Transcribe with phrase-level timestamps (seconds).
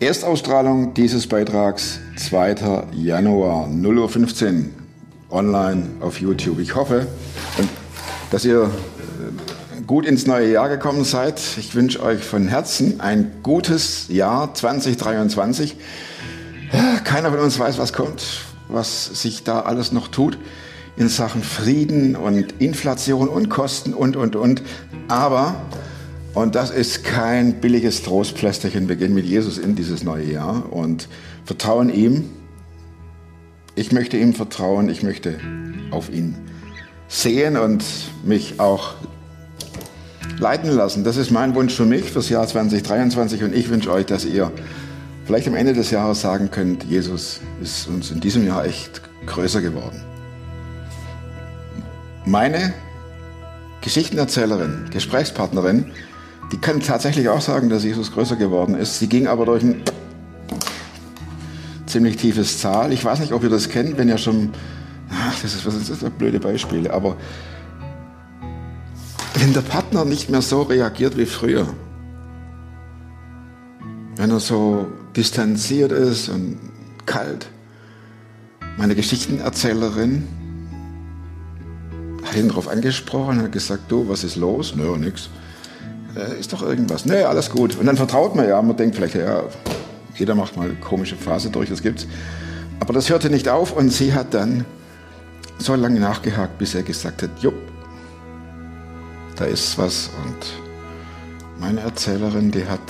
[0.00, 2.86] Erstausstrahlung dieses Beitrags 2.
[2.92, 4.64] Januar 0.15 Uhr
[5.28, 6.58] online auf YouTube.
[6.58, 7.06] Ich hoffe,
[8.30, 11.38] dass ihr äh, gut ins neue Jahr gekommen seid.
[11.58, 15.76] Ich wünsche euch von Herzen ein gutes Jahr 2023.
[17.04, 20.38] Keiner von uns weiß, was kommt, was sich da alles noch tut
[20.96, 24.62] in Sachen Frieden und Inflation und Kosten und, und, und.
[25.08, 25.56] Aber,
[26.34, 31.08] und das ist kein billiges Trostpflasterchen, wir gehen mit Jesus in dieses neue Jahr und
[31.44, 32.30] vertrauen ihm.
[33.74, 35.40] Ich möchte ihm vertrauen, ich möchte
[35.90, 36.36] auf ihn
[37.08, 37.84] sehen und
[38.24, 38.94] mich auch
[40.38, 41.02] leiten lassen.
[41.02, 44.52] Das ist mein Wunsch für mich fürs Jahr 2023 und ich wünsche euch, dass ihr
[45.24, 49.60] vielleicht am Ende des Jahres sagen könnt, Jesus ist uns in diesem Jahr echt größer
[49.60, 50.00] geworden.
[52.24, 52.72] Meine
[53.80, 55.92] Geschichtenerzählerin, Gesprächspartnerin,
[56.52, 58.98] die kann tatsächlich auch sagen, dass Jesus größer geworden ist.
[58.98, 59.82] Sie ging aber durch ein
[61.86, 62.92] ziemlich tiefes Zahl.
[62.92, 64.52] Ich weiß nicht, ob ihr das kennt, wenn ihr schon,
[65.42, 67.16] das ist, das ist blöde Beispiele, aber
[69.34, 71.66] wenn der Partner nicht mehr so reagiert wie früher,
[74.16, 74.86] wenn er so
[75.16, 76.58] distanziert ist und
[77.06, 77.48] kalt.
[78.76, 80.28] Meine Geschichtenerzählerin
[82.24, 84.74] hat ihn darauf angesprochen und hat gesagt, du, was ist los?
[84.76, 85.30] Nö, nix.
[86.16, 87.04] Äh, ist doch irgendwas.
[87.06, 87.76] Nö, alles gut.
[87.76, 89.44] Und dann vertraut man ja, man denkt vielleicht, ja,
[90.14, 92.06] jeder macht mal eine komische Phase durch, das gibt's.
[92.80, 94.64] Aber das hörte nicht auf und sie hat dann
[95.58, 97.54] so lange nachgehakt, bis er gesagt hat, jupp,
[99.36, 100.10] da ist was.
[100.24, 102.80] Und meine Erzählerin, die hat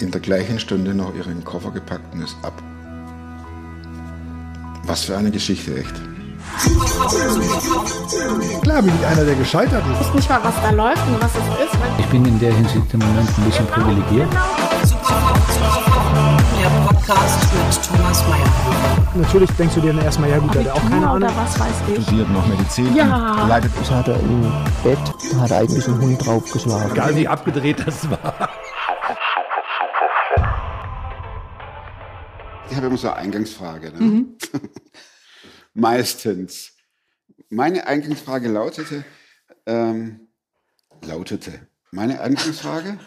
[0.00, 2.60] in der gleichen Stunde noch ihren Koffer gepackt und ist ab.
[4.84, 6.11] Was für eine Geschichte, echt.
[8.62, 10.00] Klar bin ich einer, der gescheitert ist.
[10.00, 11.76] Ich weiß nicht mal, was da läuft und was es ist.
[11.98, 14.28] Ich bin in der Hinsicht im Moment ein bisschen genau, privilegiert.
[16.60, 18.62] Der Podcast mit Thomas Mayer.
[19.14, 21.30] Natürlich denkst du dir dann erstmal, ja gut, der hat auch keine Ahnung.
[21.36, 22.02] Was weiß ich.
[22.02, 22.94] Studiert noch Medizin.
[22.94, 23.46] Ja.
[23.46, 23.72] Leidet.
[23.82, 24.42] Ich hatte im
[24.82, 24.98] Bett,
[25.32, 26.92] da hat eigentlich ein Hund draufgeschlagen.
[26.92, 28.48] Egal wie abgedreht das war.
[32.70, 33.92] Ich habe immer so eine Eingangsfrage.
[33.92, 34.00] Ne?
[34.00, 34.26] Mhm.
[35.74, 36.72] Meistens.
[37.48, 39.04] Meine Eingangsfrage lautete,
[39.66, 40.28] ähm,
[41.02, 42.98] lautete, meine Eingangsfrage,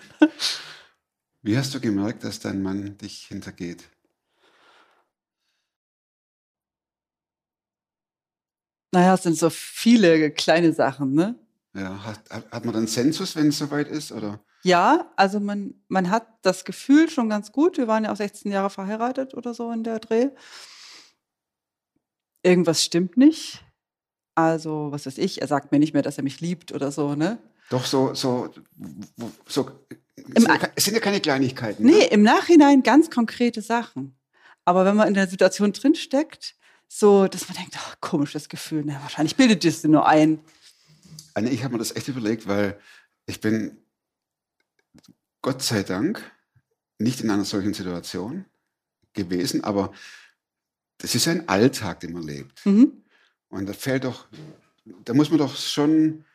[1.41, 3.83] wie hast du gemerkt, dass dein Mann dich hintergeht?
[8.91, 11.37] Naja, es sind so viele kleine Sachen, ne?
[11.73, 14.39] Ja, hat, hat man dann Sensus, wenn es soweit ist, oder?
[14.63, 17.77] Ja, also man, man hat das Gefühl schon ganz gut.
[17.77, 20.29] Wir waren ja auch 16 Jahre verheiratet oder so in der Dreh.
[22.45, 23.65] Irgendwas stimmt nicht.
[24.35, 27.15] Also, was weiß ich, er sagt mir nicht mehr, dass er mich liebt oder so,
[27.15, 27.39] ne?
[27.71, 28.53] Doch, so, so,
[29.47, 29.71] so,
[30.75, 31.83] es sind ja keine Kleinigkeiten.
[31.83, 32.05] Nee, ne?
[32.05, 34.15] im Nachhinein ganz konkrete Sachen.
[34.63, 36.55] Aber wenn man in der Situation drinsteckt,
[36.87, 40.39] so, dass man denkt, ach, komisches Gefühl, ne, wahrscheinlich bildet es nur ein.
[41.33, 42.79] Anne, ich habe mir das echt überlegt, weil
[43.25, 43.77] ich bin
[45.41, 46.21] Gott sei Dank
[46.99, 48.45] nicht in einer solchen Situation
[49.13, 49.91] gewesen, aber
[50.97, 52.65] das ist ein Alltag, den man lebt.
[52.65, 53.03] Mhm.
[53.49, 54.27] Und da fällt doch,
[55.03, 56.25] da muss man doch schon,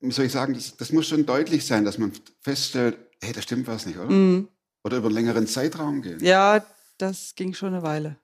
[0.00, 3.42] wie soll ich sagen, das, das, muss schon deutlich sein, dass man feststellt, hey, da
[3.42, 4.10] stimmt was nicht, oder?
[4.10, 4.48] Mhm.
[4.84, 6.22] Oder über einen längeren Zeitraum gehen.
[6.22, 6.64] Ja,
[6.98, 8.16] das ging schon eine Weile.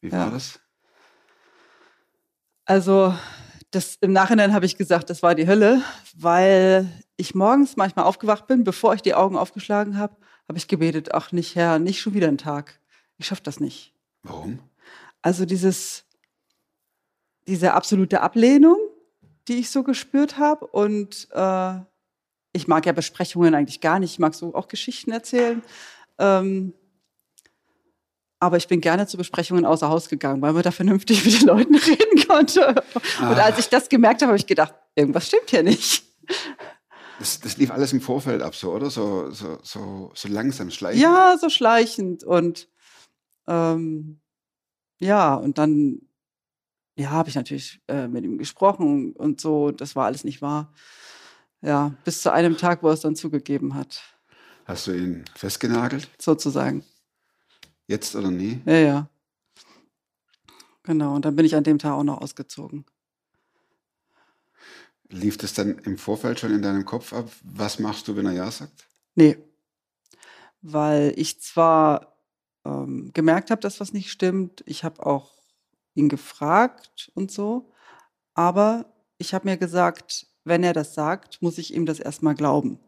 [0.00, 0.30] Wie war ja.
[0.30, 0.60] das?
[2.64, 3.14] Also,
[3.70, 5.82] das, im Nachhinein habe ich gesagt, das war die Hölle,
[6.16, 10.16] weil ich morgens manchmal aufgewacht bin, bevor ich die Augen aufgeschlagen habe,
[10.48, 12.80] habe ich gebetet, ach nicht Herr, nicht schon wieder ein Tag.
[13.18, 13.94] Ich schaffe das nicht.
[14.22, 14.60] Warum?
[15.22, 16.04] Also dieses,
[17.46, 18.78] diese absolute Ablehnung,
[19.48, 21.80] die ich so gespürt habe und äh,
[22.52, 24.12] ich mag ja Besprechungen eigentlich gar nicht.
[24.12, 25.62] Ich mag so auch Geschichten erzählen.
[26.18, 26.72] Ähm,
[28.38, 31.46] aber ich bin gerne zu Besprechungen außer Haus gegangen, weil man da vernünftig mit den
[31.46, 32.82] Leuten reden konnte.
[33.20, 33.30] Ah.
[33.30, 36.04] Und als ich das gemerkt habe, habe ich gedacht, irgendwas stimmt hier nicht.
[37.18, 38.90] Das, das, lief alles im Vorfeld ab, so, oder?
[38.90, 41.02] So, so, so, so langsam, schleichend.
[41.02, 42.24] Ja, so schleichend.
[42.24, 42.68] Und
[43.48, 44.20] ähm,
[44.98, 46.00] ja, und dann
[46.96, 49.70] ja, habe ich natürlich äh, mit ihm gesprochen und so.
[49.70, 50.72] Das war alles nicht wahr.
[51.60, 54.02] Ja, bis zu einem Tag, wo er es dann zugegeben hat.
[54.64, 56.08] Hast du ihn festgenagelt?
[56.18, 56.84] Sozusagen.
[57.86, 58.60] Jetzt oder nie?
[58.64, 59.10] Ja, ja.
[60.82, 62.84] Genau, und dann bin ich an dem Tag auch noch ausgezogen.
[65.08, 67.30] Lief das dann im Vorfeld schon in deinem Kopf ab?
[67.42, 68.86] Was machst du, wenn er Ja sagt?
[69.14, 69.38] Nee.
[70.62, 72.15] Weil ich zwar
[72.66, 75.32] ähm, gemerkt habe, dass was nicht stimmt, ich habe auch
[75.94, 77.70] ihn gefragt und so,
[78.34, 78.86] aber
[79.18, 82.78] ich habe mir gesagt, wenn er das sagt, muss ich ihm das erstmal glauben.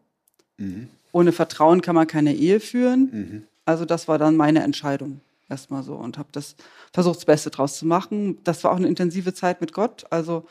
[0.57, 0.89] Mhm.
[1.11, 3.09] Ohne Vertrauen kann man keine Ehe führen.
[3.11, 3.47] Mhm.
[3.65, 6.55] Also das war dann meine Entscheidung erstmal so und habe das
[6.93, 8.37] versucht, das Beste draus zu machen.
[8.43, 10.45] Das war auch eine intensive Zeit mit Gott, also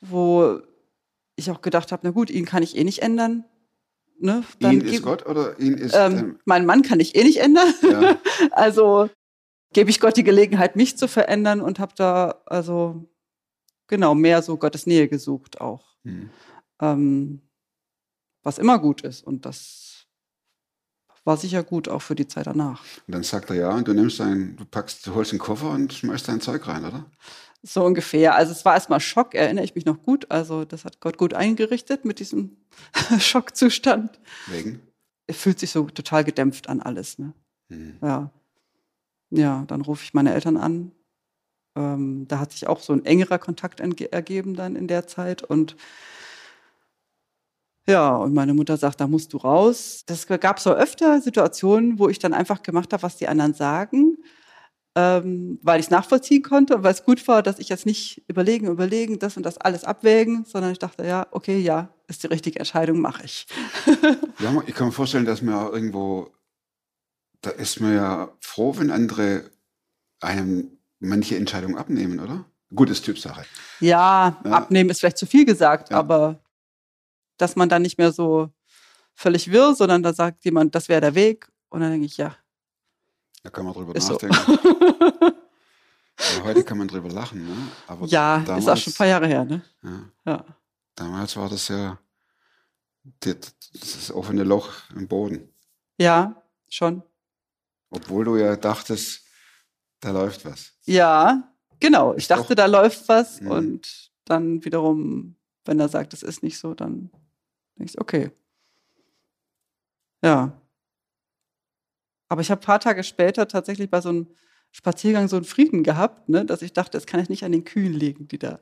[0.00, 0.60] wo
[1.36, 3.44] ich auch gedacht habe, na gut, ihn kann ich eh nicht ändern.
[4.22, 4.44] Ne?
[4.60, 5.94] Ihn ist Gott oder ihn ist.
[5.94, 7.72] ähm, ähm, meinen Mann kann ich eh nicht ändern.
[7.82, 8.18] ja.
[8.52, 9.10] Also
[9.72, 13.08] gebe ich Gott die Gelegenheit, mich zu verändern und habe da also
[13.88, 15.96] genau mehr so Gottes Nähe gesucht auch.
[16.04, 16.30] Hm.
[16.80, 17.42] Ähm,
[18.42, 19.22] was immer gut ist.
[19.22, 20.06] Und das
[21.24, 22.82] war sicher gut auch für die Zeit danach.
[23.06, 25.70] Und dann sagt er ja, und du nimmst dein, du packst, du holst den Koffer
[25.70, 27.06] und schmeißt dein Zeug rein, oder?
[27.62, 28.34] So ungefähr.
[28.34, 30.30] Also es war erstmal Schock, erinnere ich mich noch gut.
[30.30, 32.56] Also das hat Gott gut eingerichtet mit diesem
[33.18, 34.18] Schockzustand.
[34.48, 34.80] Wegen.
[35.28, 37.18] Es fühlt sich so total gedämpft an alles.
[37.18, 37.32] Ne?
[37.68, 37.98] Hm.
[38.02, 38.30] Ja.
[39.30, 40.92] Ja, dann rufe ich meine Eltern an.
[41.74, 45.42] Ähm, da hat sich auch so ein engerer Kontakt ergeben dann in der Zeit.
[45.42, 45.76] Und
[47.86, 50.04] ja, und meine Mutter sagt, da musst du raus.
[50.06, 54.11] Das gab so öfter Situationen, wo ich dann einfach gemacht habe, was die anderen sagen,
[54.94, 58.22] ähm, weil ich es nachvollziehen konnte und weil es gut war, dass ich jetzt nicht
[58.28, 62.26] überlegen, überlegen, das und das alles abwägen, sondern ich dachte, ja, okay, ja, ist die
[62.26, 63.46] richtige Entscheidung, mache ich.
[64.38, 66.30] Ja, ich kann mir vorstellen, dass man ja irgendwo,
[67.42, 69.50] da ist man ja froh, wenn andere
[70.20, 72.44] einem manche Entscheidungen abnehmen, oder?
[72.74, 73.44] Gutes Typsache.
[73.80, 74.50] Ja, Ja.
[74.52, 75.98] abnehmen ist vielleicht zu viel gesagt, Ja.
[75.98, 76.40] aber
[77.38, 78.50] dass man dann nicht mehr so
[79.14, 81.48] völlig wirr, sondern da sagt jemand, das wäre der Weg.
[81.68, 82.36] Und dann denke ich, ja,
[83.42, 84.12] Da kann man drüber ist so.
[84.12, 84.36] nachdenken.
[86.36, 87.56] Aber heute kann man drüber lachen, ne?
[87.86, 89.62] Aber ja, ist auch damals- schon ein paar Jahre her, ne?
[89.82, 90.44] Ja, Ja.
[90.94, 91.98] damals war das ja
[93.20, 95.48] das offene Loch im Boden.
[95.98, 97.02] Ja, schon.
[97.90, 99.24] Obwohl du ja dachtest,
[100.00, 100.72] da läuft was.
[100.84, 102.14] Ja, genau.
[102.14, 103.50] Ich dachte, doch- da läuft was Mhm.
[103.50, 105.34] und dann wiederum,
[105.64, 107.10] wenn er sagt, es ist nicht so, dann
[107.76, 108.30] denke ich, okay.
[110.22, 110.52] Ja.
[112.32, 114.26] Aber ich habe ein paar Tage später tatsächlich bei so einem
[114.70, 117.64] Spaziergang so einen Frieden gehabt, ne, dass ich dachte, das kann ich nicht an den
[117.64, 118.58] Kühen liegen, die da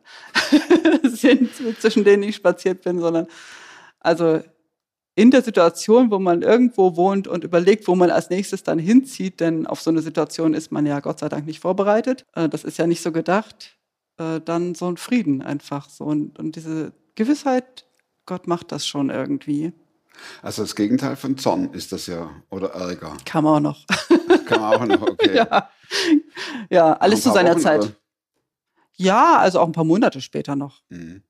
[1.04, 3.28] sind, zwischen denen ich spaziert bin, sondern
[4.00, 4.40] also
[5.14, 9.38] in der Situation, wo man irgendwo wohnt und überlegt, wo man als nächstes dann hinzieht,
[9.38, 12.24] denn auf so eine Situation ist man ja Gott sei Dank nicht vorbereitet.
[12.34, 13.78] Äh, Das ist ja nicht so gedacht.
[14.18, 17.86] Äh, Dann so ein Frieden einfach so und, und diese Gewissheit,
[18.26, 19.72] Gott macht das schon irgendwie.
[20.42, 23.16] Also das Gegenteil von Zorn ist das ja, oder Ärger.
[23.24, 23.86] Kann man auch noch.
[24.46, 25.36] Kann man auch noch, okay.
[25.36, 25.70] ja.
[26.70, 27.80] ja, alles zu seiner Wochen, Zeit.
[27.82, 27.92] oder?
[28.96, 30.82] Ja, also auch ein paar Monate später noch.
[30.88, 31.22] Mhm.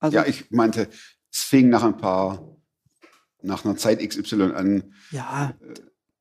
[0.00, 0.88] Also, Ja, ich meinte,
[1.32, 2.40] es fing nach ein paar,
[3.42, 4.94] nach einer Zeit XY an.
[5.10, 5.54] Ja,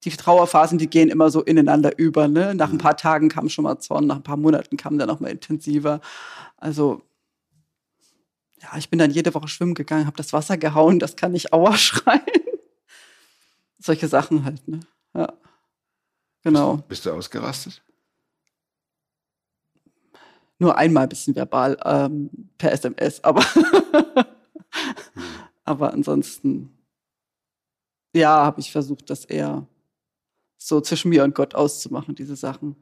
[0.03, 2.27] die Trauerphasen, die gehen immer so ineinander über.
[2.27, 2.55] Ne?
[2.55, 2.79] Nach ein Mhm.
[2.79, 6.01] paar Tagen kam schon mal Zorn, nach ein paar Monaten kam der noch mal intensiver.
[6.57, 7.01] Also,
[8.63, 11.51] ja, ich bin dann jede Woche schwimmen gegangen, habe das Wasser gehauen, das kann nicht
[11.51, 12.21] Aua schreien.
[13.79, 14.79] Solche Sachen halt, ne?
[15.13, 15.33] Ja.
[16.43, 16.77] Genau.
[16.87, 17.81] Bist du ausgerastet?
[20.59, 23.45] Nur einmal ein bisschen verbal ähm, per SMS, aber,
[25.65, 26.77] aber ansonsten,
[28.15, 29.67] ja, habe ich versucht, das eher
[30.57, 32.77] so zwischen mir und Gott auszumachen, diese Sachen.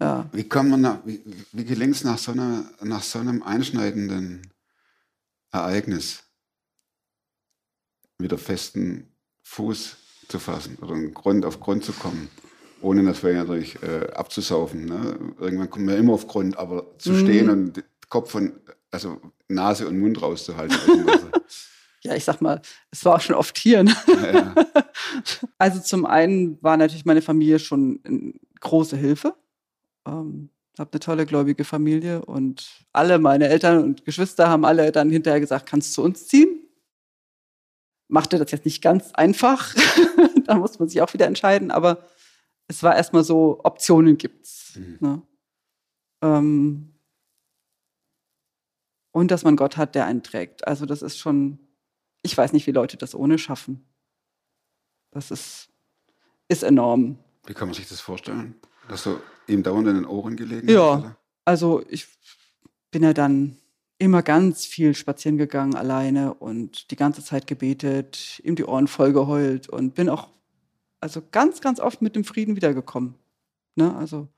[0.00, 0.28] Ja.
[0.32, 1.22] Wie kann man, nach, wie,
[1.52, 4.42] wie gelingt es nach, so einer, nach so einem einschneidenden
[5.52, 6.24] Ereignis
[8.18, 9.12] wieder festen
[9.44, 9.96] Fuß
[10.28, 12.28] zu fassen oder einen Grund auf Grund zu kommen,
[12.82, 14.84] ohne natürlich, natürlich äh, abzusaufen.
[14.84, 15.34] Ne?
[15.38, 17.18] Irgendwann kommen wir immer auf Grund, aber zu Mhm.
[17.20, 20.76] stehen und Kopf von, also Nase und Mund rauszuhalten.
[22.02, 23.82] ja, ich sag mal, es war auch schon oft hier.
[23.84, 23.94] Ne?
[24.06, 24.54] ja, ja.
[25.58, 29.34] Also zum einen war natürlich meine Familie schon eine große Hilfe.
[30.06, 35.10] Ähm, habe eine tolle gläubige Familie und alle meine Eltern und Geschwister haben alle dann
[35.10, 36.68] hinterher gesagt, kannst du zu uns ziehen?
[38.08, 39.74] Machte das jetzt nicht ganz einfach.
[40.46, 42.06] da muss man sich auch wieder entscheiden, aber
[42.66, 44.76] es war erstmal so, Optionen gibt's.
[44.76, 44.98] Mhm.
[45.00, 45.22] Ne?
[46.22, 46.94] Ähm,
[49.12, 50.66] und dass man Gott hat, der einen trägt.
[50.66, 51.58] Also das ist schon,
[52.22, 53.84] ich weiß nicht, wie Leute das ohne schaffen.
[55.10, 55.70] Das ist,
[56.48, 57.18] ist enorm.
[57.46, 58.54] Wie kann man sich das vorstellen?
[58.88, 60.98] Dass du ihm dauernd in den Ohren gelegen Ja.
[60.98, 61.16] Oder?
[61.44, 62.06] Also ich
[62.90, 63.56] bin ja dann
[63.98, 69.12] immer ganz viel spazieren gegangen alleine und die ganze Zeit gebetet, ihm die Ohren voll
[69.12, 70.28] geheult und bin auch
[71.00, 73.14] also ganz, ganz oft mit dem Frieden wiedergekommen.
[73.76, 73.94] Ne?
[73.96, 74.28] Also,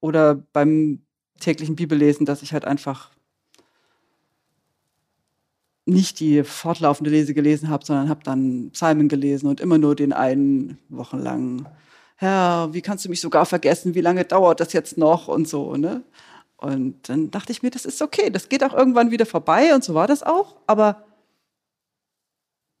[0.00, 1.00] oder beim
[1.40, 3.10] täglichen Bibellesen, dass ich halt einfach
[5.86, 10.12] nicht die fortlaufende Lese gelesen habe, sondern habe dann Psalmen gelesen und immer nur den
[10.12, 11.66] einen wochenlang.
[12.20, 13.94] Herr, wie kannst du mich sogar vergessen?
[13.94, 15.28] Wie lange dauert das jetzt noch?
[15.28, 16.02] Und so, ne?
[16.56, 19.84] Und dann dachte ich mir, das ist okay, das geht auch irgendwann wieder vorbei und
[19.84, 20.56] so war das auch.
[20.66, 21.06] Aber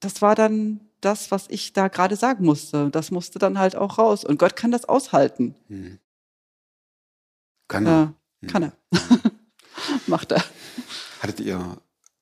[0.00, 2.90] das war dann das, was ich da gerade sagen musste.
[2.90, 4.24] Das musste dann halt auch raus.
[4.24, 5.54] Und Gott kann das aushalten.
[5.68, 6.00] Hm.
[7.68, 8.14] Kann er.
[8.40, 8.48] Hm.
[8.48, 8.72] kann er.
[10.08, 10.42] Macht er.
[11.20, 11.78] Hattet ihr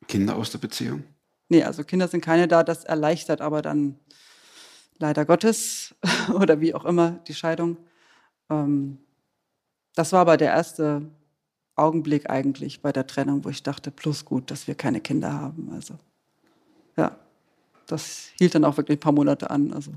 [0.07, 1.05] Kinder aus der Beziehung?
[1.49, 3.99] Nee, also Kinder sind keine da, das erleichtert aber dann
[4.99, 5.95] leider Gottes
[6.35, 7.77] oder wie auch immer die Scheidung.
[8.51, 8.99] Ähm,
[9.95, 11.03] das war aber der erste
[11.75, 15.71] Augenblick eigentlich bei der Trennung, wo ich dachte, plus gut, dass wir keine Kinder haben.
[15.73, 15.99] Also
[16.97, 17.19] ja,
[17.87, 19.73] das hielt dann auch wirklich ein paar Monate an.
[19.73, 19.93] Also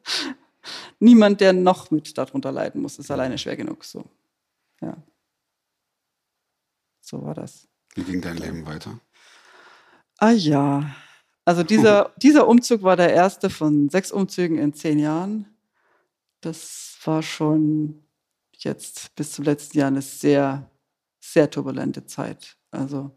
[0.98, 3.84] niemand, der noch mit darunter leiden muss, ist alleine schwer genug.
[3.84, 4.04] So,
[4.80, 4.96] ja,
[7.00, 7.68] so war das.
[7.94, 9.00] Wie ging dein Leben weiter?
[10.18, 10.94] Ah ja,
[11.50, 15.46] also dieser, dieser Umzug war der erste von sechs Umzügen in zehn Jahren.
[16.42, 18.04] Das war schon
[18.56, 20.70] jetzt bis zum letzten Jahr eine sehr,
[21.18, 22.56] sehr turbulente Zeit.
[22.70, 23.10] Also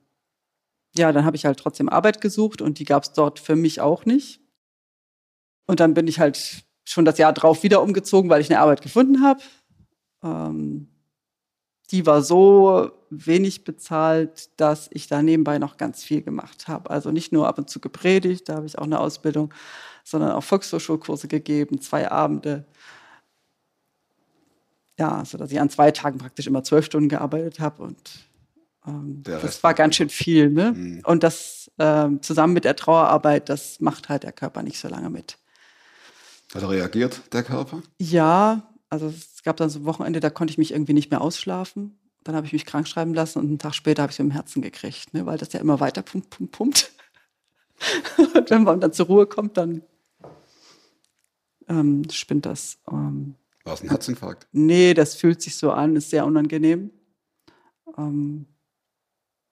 [0.96, 3.82] ja, dann habe ich halt trotzdem Arbeit gesucht und die gab es dort für mich
[3.82, 4.42] auch nicht.
[5.68, 8.82] Und dann bin ich halt schon das Jahr drauf wieder umgezogen, weil ich eine Arbeit
[8.82, 9.44] gefunden habe.
[10.24, 10.88] Ähm,
[11.92, 16.90] die war so wenig bezahlt, dass ich da nebenbei noch ganz viel gemacht habe.
[16.90, 19.54] Also nicht nur ab und zu gepredigt, da habe ich auch eine Ausbildung,
[20.04, 22.66] sondern auch Volkshochschulkurse gegeben, zwei Abende.
[24.98, 28.28] Ja, so dass ich an zwei Tagen praktisch immer zwölf Stunden gearbeitet habe und
[28.86, 30.50] ähm, das war war ganz schön viel.
[30.50, 30.74] Ne?
[30.74, 31.02] Mhm.
[31.06, 35.10] Und das ähm, zusammen mit der Trauerarbeit, das macht halt der Körper nicht so lange
[35.10, 35.38] mit.
[36.54, 37.82] Hat er reagiert, der Körper?
[37.98, 41.22] Ja, also es gab dann so ein Wochenende, da konnte ich mich irgendwie nicht mehr
[41.22, 41.98] ausschlafen.
[42.24, 44.30] Dann habe ich mich krank schreiben lassen und einen Tag später habe ich es dem
[44.30, 46.92] Herzen gekriegt, ne, weil das ja immer weiter pumpt, pumpt, pumpt.
[48.36, 49.82] und wenn man dann zur Ruhe kommt, dann
[51.68, 52.78] ähm, spinnt das.
[52.88, 53.34] Ähm,
[53.64, 54.48] War es ein Herzinfarkt?
[54.52, 56.92] nee, das fühlt sich so an, ist sehr unangenehm.
[57.98, 58.46] Ähm,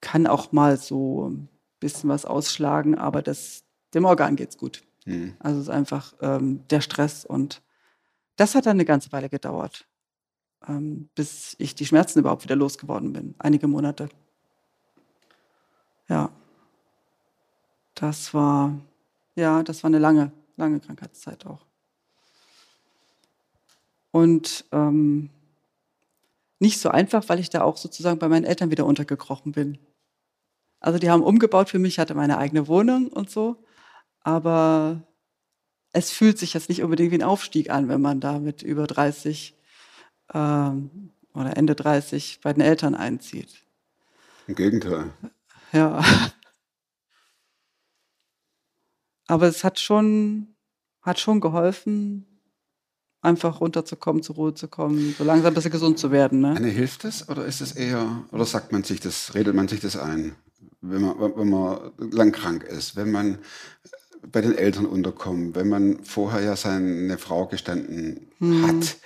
[0.00, 1.48] kann auch mal so ein
[1.80, 4.84] bisschen was ausschlagen, aber das, dem Organ geht's gut.
[5.04, 5.34] Hm.
[5.40, 7.60] Also es ist einfach ähm, der Stress und
[8.36, 9.86] das hat dann eine ganze Weile gedauert,
[10.66, 13.34] ähm, bis ich die Schmerzen überhaupt wieder losgeworden bin.
[13.38, 14.08] Einige Monate.
[16.08, 16.30] Ja.
[17.94, 18.74] Das war,
[19.34, 21.66] ja, das war eine lange, lange Krankheitszeit auch.
[24.10, 25.30] Und ähm,
[26.58, 29.78] nicht so einfach, weil ich da auch sozusagen bei meinen Eltern wieder untergekrochen bin.
[30.80, 33.56] Also die haben umgebaut für mich, ich hatte meine eigene Wohnung und so.
[34.20, 35.02] Aber
[35.92, 38.86] es fühlt sich jetzt nicht unbedingt wie ein Aufstieg an, wenn man da mit über
[38.86, 39.54] 30
[40.32, 43.62] ähm, oder Ende 30 bei den Eltern einzieht.
[44.46, 45.12] Im Gegenteil.
[45.72, 46.02] Ja.
[49.26, 50.54] Aber es hat schon,
[51.00, 52.26] hat schon geholfen,
[53.22, 56.40] einfach runterzukommen, zur Ruhe zu kommen, so langsam ein bisschen gesund zu werden.
[56.40, 56.54] Ne?
[56.56, 59.80] Anne, hilft das oder ist es eher, oder sagt man sich das, redet man sich
[59.80, 60.34] das ein,
[60.80, 63.38] wenn man, wenn man lang krank ist, wenn man
[64.30, 68.96] bei den Eltern unterkommt, wenn man vorher ja seine Frau gestanden hat?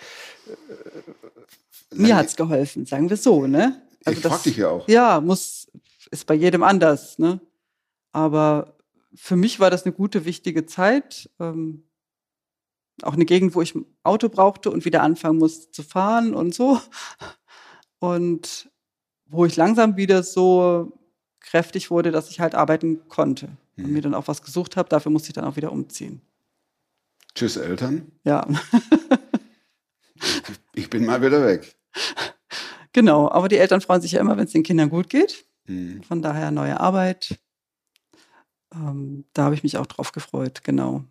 [1.95, 3.83] Mir hat's geholfen, sagen wir so, ne?
[4.09, 4.89] Ich frag dich ja auch.
[4.89, 5.69] Ja, muss,
[6.11, 7.41] ist bei jedem anders, ne?
[8.13, 8.77] Aber
[9.15, 11.31] für mich war das eine gute, wichtige Zeit.
[11.41, 11.85] Ähm,
[13.03, 16.55] auch eine Gegend, wo ich ein Auto brauchte und wieder anfangen musste zu fahren und
[16.55, 16.81] so.
[17.99, 18.71] Und
[19.27, 20.93] wo ich langsam wieder so
[21.41, 23.49] kräftig wurde, dass ich halt arbeiten konnte.
[23.77, 23.93] Und Mhm.
[23.93, 26.23] mir dann auch was gesucht habe, dafür musste ich dann auch wieder umziehen.
[27.35, 28.47] Tschüss Eltern, Ja,
[30.75, 31.77] ich bin mal wieder weg.
[32.93, 33.31] genau.
[33.31, 35.45] Aber die Eltern freuen sich ja immer, wenn es den Kindern gut geht.
[35.67, 36.03] Hm.
[36.03, 37.39] Von daher neue Arbeit.
[38.75, 41.05] Ähm, da habe ich mich auch drauf gefreut, genau.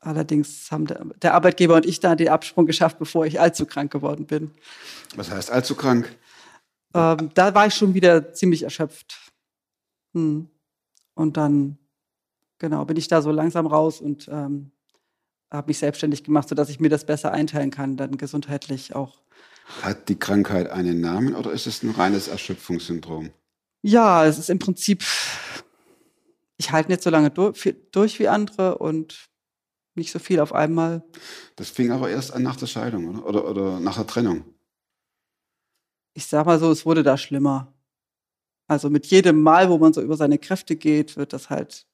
[0.00, 3.90] Allerdings haben der, der Arbeitgeber und ich da den Absprung geschafft, bevor ich allzu krank
[3.90, 4.50] geworden bin.
[5.16, 6.14] Was heißt allzu krank?
[6.94, 9.32] Ähm, da war ich schon wieder ziemlich erschöpft.
[10.14, 10.48] Hm.
[11.14, 11.78] Und dann,
[12.64, 14.70] genau, bin ich da so langsam raus und ähm,
[15.50, 19.20] habe mich selbstständig gemacht, sodass ich mir das besser einteilen kann, dann gesundheitlich auch.
[19.82, 23.32] Hat die Krankheit einen Namen oder ist es ein reines Erschöpfungssyndrom?
[23.82, 25.04] Ja, es ist im Prinzip,
[26.56, 29.28] ich halte nicht so lange durch, wie andere und
[29.94, 31.04] nicht so viel auf einmal.
[31.56, 34.44] Das fing aber erst an nach der Scheidung oder, oder, oder nach der Trennung.
[36.14, 37.74] Ich sag mal so, es wurde da schlimmer.
[38.66, 41.86] Also mit jedem Mal, wo man so über seine Kräfte geht, wird das halt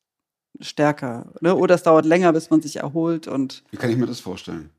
[0.59, 1.33] stärker.
[1.41, 1.55] Ne?
[1.55, 3.29] Oder es dauert länger, bis man sich erholt.
[3.29, 4.71] Und Wie kann ich mir das vorstellen?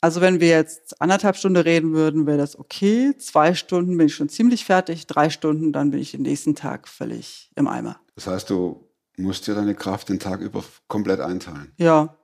[0.00, 3.16] also wenn wir jetzt anderthalb Stunden reden würden, wäre das okay.
[3.18, 5.06] Zwei Stunden bin ich schon ziemlich fertig.
[5.06, 7.98] Drei Stunden, dann bin ich den nächsten Tag völlig im Eimer.
[8.14, 11.72] Das heißt, du musst dir deine Kraft den Tag über komplett einteilen.
[11.76, 12.16] Ja,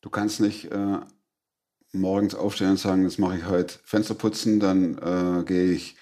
[0.00, 0.98] Du kannst nicht äh,
[1.92, 5.96] morgens aufstehen und sagen, das mache ich heute Fenster putzen, dann äh, gehe ich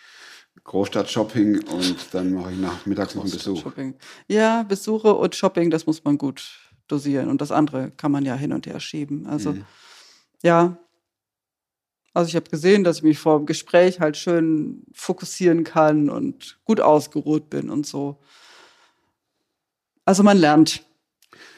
[0.66, 3.62] Großstadt-Shopping und dann mache ich nachmittags noch einen Besuch.
[3.62, 3.94] Shopping.
[4.28, 6.58] Ja, Besuche und Shopping, das muss man gut
[6.88, 7.28] dosieren.
[7.28, 9.26] Und das andere kann man ja hin und her schieben.
[9.26, 9.64] Also, Mhm.
[10.42, 10.76] ja.
[12.14, 16.58] Also, ich habe gesehen, dass ich mich vor dem Gespräch halt schön fokussieren kann und
[16.64, 18.18] gut ausgeruht bin und so.
[20.04, 20.84] Also, man lernt.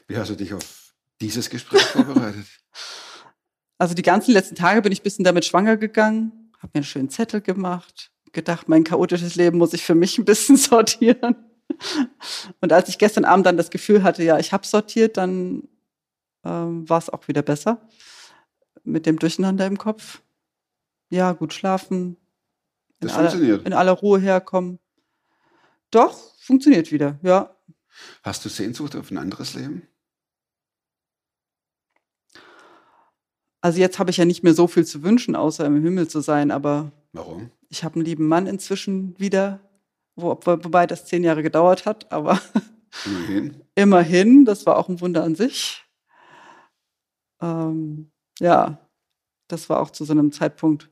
[0.06, 2.46] Wie hast du dich auf dieses Gespräch vorbereitet?
[3.78, 6.84] Also, die ganzen letzten Tage bin ich ein bisschen damit schwanger gegangen, habe mir einen
[6.84, 11.37] schönen Zettel gemacht, gedacht, mein chaotisches Leben muss ich für mich ein bisschen sortieren.
[12.61, 15.68] Und als ich gestern Abend dann das Gefühl hatte, ja, ich habe sortiert, dann
[16.44, 17.87] ähm, war es auch wieder besser
[18.85, 20.23] mit dem Durcheinander im Kopf.
[21.11, 22.16] Ja, gut schlafen,
[23.00, 23.66] in, Das aller, funktioniert.
[23.66, 24.78] in aller Ruhe herkommen.
[25.90, 27.54] Doch, funktioniert wieder, ja.
[28.23, 29.88] Hast du Sehnsucht auf ein anderes Leben?
[33.61, 36.20] Also jetzt habe ich ja nicht mehr so viel zu wünschen, außer im Himmel zu
[36.20, 37.50] sein, aber Warum?
[37.68, 39.60] Ich habe einen lieben Mann inzwischen wieder,
[40.16, 42.40] wo, wo- wobei das zehn Jahre gedauert hat, aber
[43.04, 43.62] Immerhin.
[43.75, 45.84] immerhin, das war auch ein Wunder an sich.
[47.40, 48.10] Ähm,
[48.40, 48.78] ja,
[49.48, 50.90] das war auch zu so einem Zeitpunkt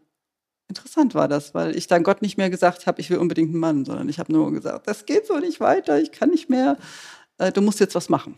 [0.69, 3.61] interessant war das, weil ich dann Gott nicht mehr gesagt habe, ich will unbedingt einen
[3.61, 6.77] Mann, sondern ich habe nur gesagt, das geht so nicht weiter, ich kann nicht mehr,
[7.39, 8.37] äh, du musst jetzt was machen.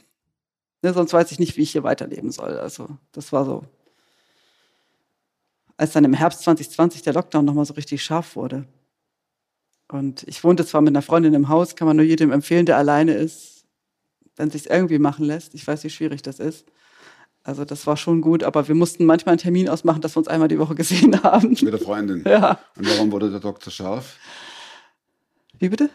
[0.82, 2.58] Ne, sonst weiß ich nicht, wie ich hier weiterleben soll.
[2.58, 3.64] Also das war so.
[5.78, 8.66] Als dann im Herbst 2020 der Lockdown nochmal so richtig scharf wurde.
[9.90, 12.76] Und ich wohnte zwar mit einer Freundin im Haus, kann man nur jedem empfehlen, der
[12.76, 13.64] alleine ist,
[14.36, 15.54] wenn sich irgendwie machen lässt.
[15.54, 16.66] Ich weiß, wie schwierig das ist.
[17.44, 20.28] Also das war schon gut, aber wir mussten manchmal einen Termin ausmachen, dass wir uns
[20.28, 21.50] einmal die Woche gesehen haben.
[21.50, 22.22] Mit der Freundin.
[22.26, 22.58] Ja.
[22.76, 24.18] Und warum wurde der Doktor scharf?
[25.58, 25.88] Wie bitte?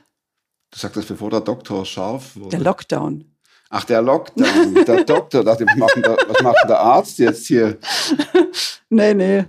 [0.72, 2.50] Du sagtest, bevor der Doktor scharf wurde.
[2.50, 3.26] Der Lockdown.
[3.70, 4.86] Ach, der Lockdown.
[4.86, 5.44] der Doktor.
[5.44, 7.78] Dachte, was macht, der, was macht denn der Arzt jetzt hier?
[8.90, 9.46] Nee, nee.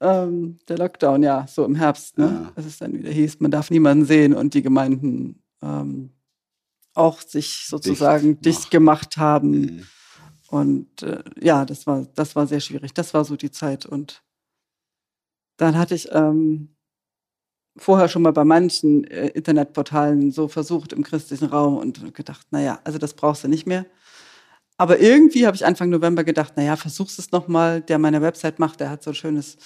[0.00, 2.26] Ähm, der Lockdown, ja, so im Herbst, ne?
[2.26, 2.52] Ja.
[2.54, 6.10] Als es dann wieder hieß, man darf niemanden sehen und die Gemeinden ähm,
[6.94, 8.70] auch sich sozusagen dicht, machen.
[8.70, 9.50] gemacht haben.
[9.50, 9.86] Mhm.
[10.48, 12.94] Und äh, ja, das war, das war sehr schwierig.
[12.94, 13.84] Das war so die Zeit.
[13.84, 14.22] Und
[15.56, 16.76] dann hatte ich ähm,
[17.76, 22.80] vorher schon mal bei manchen äh, Internetportalen so versucht im christlichen Raum und gedacht, naja,
[22.84, 23.86] also das brauchst du nicht mehr.
[24.78, 27.80] Aber irgendwie habe ich Anfang November gedacht, naja, versuch's es nochmal.
[27.80, 29.56] Der meine Website macht, der hat so ein schönes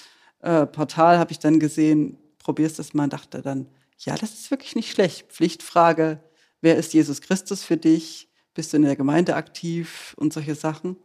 [0.41, 3.67] äh, Portal, habe ich dann gesehen, probierst es mal dachte dann,
[3.99, 5.31] ja, das ist wirklich nicht schlecht.
[5.31, 6.21] Pflichtfrage,
[6.61, 8.29] wer ist Jesus Christus für dich?
[8.55, 10.97] Bist du in der Gemeinde aktiv und solche Sachen?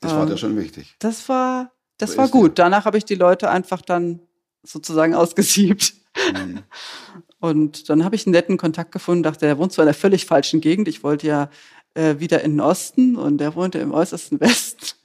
[0.00, 0.94] Das war Ähm, dir schon wichtig.
[0.98, 2.40] Das war, das Oder war ist der?
[2.40, 2.58] gut.
[2.58, 4.20] Danach habe ich die Leute einfach dann
[4.62, 5.94] sozusagen ausgesiebt.
[6.32, 6.62] Mhm.
[7.40, 10.26] Und dann habe ich einen netten Kontakt gefunden, dachte, der wohnt zwar in der völlig
[10.26, 10.86] falschen Gegend.
[10.86, 11.50] Ich wollte ja
[11.94, 14.96] äh, wieder in den Osten und der wohnte im äußersten Westen.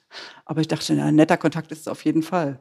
[0.44, 2.58] Aber ich dachte, na, ein netter Kontakt ist es auf jeden Fall.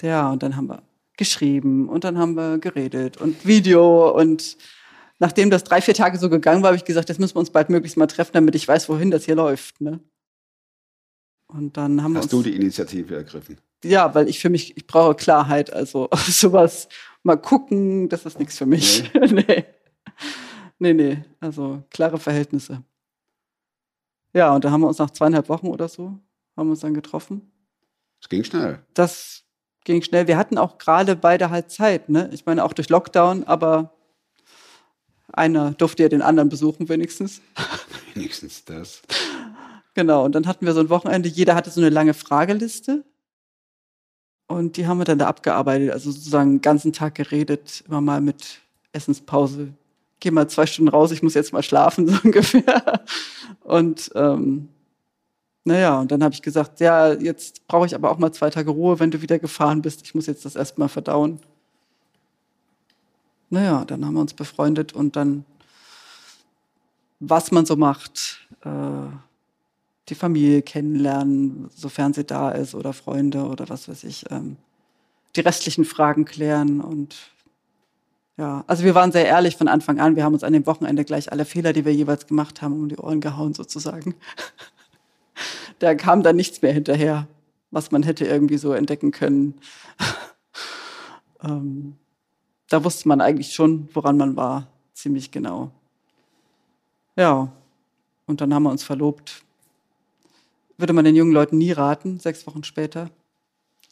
[0.00, 0.82] Ja, und dann haben wir
[1.16, 4.56] geschrieben und dann haben wir geredet und Video und
[5.18, 7.50] nachdem das drei, vier Tage so gegangen war, habe ich gesagt, jetzt müssen wir uns
[7.50, 9.80] bald möglichst mal treffen, damit ich weiß, wohin das hier läuft.
[9.80, 10.00] Ne?
[11.46, 13.58] Und dann haben wir Hast uns du die Initiative ergriffen?
[13.84, 15.72] ja, weil ich für mich, ich brauche Klarheit.
[15.72, 16.88] Also sowas
[17.22, 19.10] mal gucken, das ist nichts für mich.
[19.14, 19.64] Nee.
[20.78, 20.92] nee.
[20.94, 22.82] nee, Also klare Verhältnisse.
[24.32, 26.18] Ja, und da haben wir uns nach zweieinhalb Wochen oder so,
[26.56, 27.50] haben wir uns dann getroffen.
[28.20, 28.78] Es ging schnell.
[28.94, 29.42] Das
[29.84, 30.26] ging schnell.
[30.26, 32.30] Wir hatten auch gerade beide halt Zeit, ne?
[32.32, 33.92] Ich meine, auch durch Lockdown, aber
[35.32, 37.40] einer durfte ja den anderen besuchen wenigstens.
[38.14, 39.02] Wenigstens das.
[39.94, 43.04] Genau, und dann hatten wir so ein Wochenende, jeder hatte so eine lange Frageliste.
[44.46, 48.20] Und die haben wir dann da abgearbeitet, also sozusagen den ganzen Tag geredet, immer mal
[48.20, 48.60] mit
[48.92, 49.72] Essenspause.
[50.22, 53.02] Geh mal zwei Stunden raus, ich muss jetzt mal schlafen, so ungefähr.
[53.64, 54.68] Und ähm,
[55.64, 58.70] naja, und dann habe ich gesagt, ja, jetzt brauche ich aber auch mal zwei Tage
[58.70, 60.02] Ruhe, wenn du wieder gefahren bist.
[60.04, 61.40] Ich muss jetzt das erstmal verdauen.
[63.50, 65.44] Naja, dann haben wir uns befreundet und dann,
[67.18, 69.08] was man so macht, äh,
[70.08, 74.56] die Familie kennenlernen, sofern sie da ist, oder Freunde oder was weiß ich, ähm,
[75.34, 77.16] die restlichen Fragen klären und
[78.38, 80.16] ja, also wir waren sehr ehrlich von Anfang an.
[80.16, 82.88] Wir haben uns an dem Wochenende gleich alle Fehler, die wir jeweils gemacht haben, um
[82.88, 84.14] die Ohren gehauen sozusagen.
[85.78, 87.28] da kam dann nichts mehr hinterher,
[87.70, 89.54] was man hätte irgendwie so entdecken können.
[91.44, 91.96] ähm,
[92.68, 95.70] da wusste man eigentlich schon, woran man war, ziemlich genau.
[97.16, 97.52] Ja,
[98.26, 99.44] und dann haben wir uns verlobt.
[100.78, 103.10] Würde man den jungen Leuten nie raten, sechs Wochen später.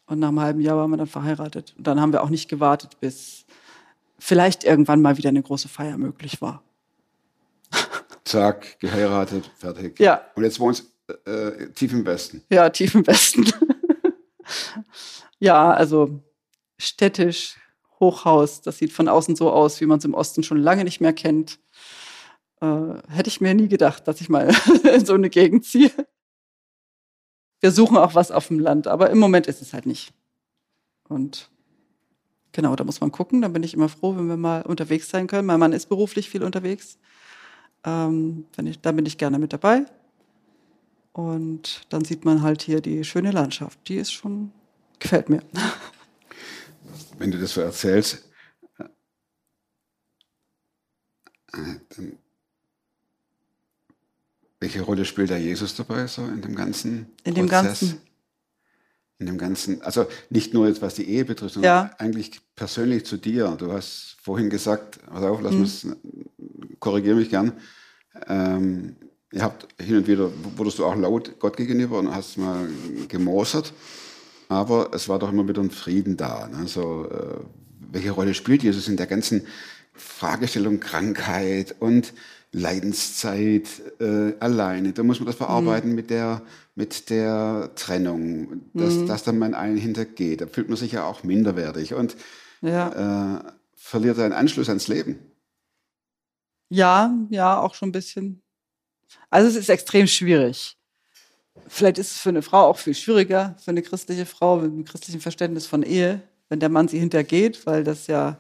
[0.07, 1.75] Und nach einem halben Jahr waren wir dann verheiratet.
[1.77, 3.45] Und dann haben wir auch nicht gewartet, bis
[4.21, 6.63] vielleicht irgendwann mal wieder eine große Feier möglich war.
[8.25, 9.99] Zack, geheiratet, fertig.
[9.99, 10.23] Ja.
[10.37, 12.43] Und jetzt wohnst du äh, tief im Westen.
[12.51, 13.51] Ja, tief im Westen.
[15.41, 16.21] ja, also
[16.79, 17.57] städtisch,
[17.99, 18.61] Hochhaus.
[18.61, 21.13] Das sieht von außen so aus, wie man es im Osten schon lange nicht mehr
[21.13, 21.59] kennt.
[22.61, 24.55] Äh, hätte ich mir nie gedacht, dass ich mal
[24.95, 25.91] in so eine Gegend ziehe.
[27.61, 30.15] Wir suchen auch was auf dem Land, aber im Moment ist es halt nicht.
[31.09, 31.50] Und
[32.53, 33.43] genau, da muss man gucken.
[33.43, 35.47] Da bin ich immer froh, wenn wir mal unterwegs sein können.
[35.47, 36.99] Mein Mann ist beruflich viel unterwegs.
[37.85, 39.87] Ähm, ich, da bin ich gerne mit dabei.
[41.13, 43.79] Und dann sieht man halt hier die schöne Landschaft.
[43.89, 44.53] Die ist schon,
[44.99, 45.43] gefällt mir.
[47.19, 48.29] Wenn du das so erzählst,
[48.79, 48.85] äh,
[54.61, 57.81] welche Rolle spielt da Jesus dabei so in dem ganzen In dem Prozess?
[57.81, 58.10] Ganzen.
[59.21, 61.95] In dem ganzen, also nicht nur jetzt was die Ehe betrifft, sondern Ja.
[61.99, 63.55] eigentlich persönlich zu dir.
[63.59, 65.87] Du hast vorhin gesagt, pass auf, lass mich,
[66.79, 67.53] korrigiere mich gern.
[68.29, 68.97] Ähm,
[69.31, 72.67] ihr habt hin und wieder, wurdest du auch laut Gott gegenüber und hast mal
[73.09, 73.75] gemosert,
[74.49, 76.49] aber es war doch immer wieder ein Frieden da.
[76.49, 76.67] Ne?
[76.67, 77.45] So, äh,
[77.93, 79.47] welche Rolle spielt Jesus in der ganzen
[79.93, 82.15] Fragestellung Krankheit und
[82.53, 83.69] Leidenszeit
[84.01, 84.93] äh, alleine?
[84.93, 86.43] Da muss man das verarbeiten mit, der,
[86.75, 90.41] mit der Trennung, dass, dass dann man einen hintergeht.
[90.41, 92.17] Da fühlt man sich ja auch minderwertig und
[92.61, 93.39] Ja.
[93.39, 95.19] äh, verliert seinen Anschluss ans Leben.
[96.69, 98.43] Ja, ja, auch schon ein bisschen.
[99.29, 100.77] Also es ist extrem schwierig.
[101.67, 104.85] Vielleicht ist es für eine Frau auch viel schwieriger, für eine christliche Frau mit einem
[104.85, 108.39] christlichen Verständnis von Ehe, wenn der Mann sie hintergeht, weil das ja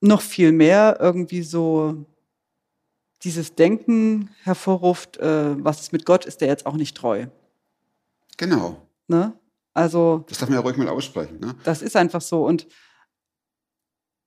[0.00, 2.04] noch viel mehr irgendwie so
[3.24, 7.26] dieses Denken hervorruft, äh, was ist mit Gott, ist der jetzt auch nicht treu.
[8.36, 8.86] Genau.
[9.08, 9.32] Ne?
[9.72, 11.40] Also Das darf man ja ruhig mal aussprechen.
[11.40, 11.54] Ne?
[11.64, 12.46] das ist einfach so.
[12.46, 12.66] Und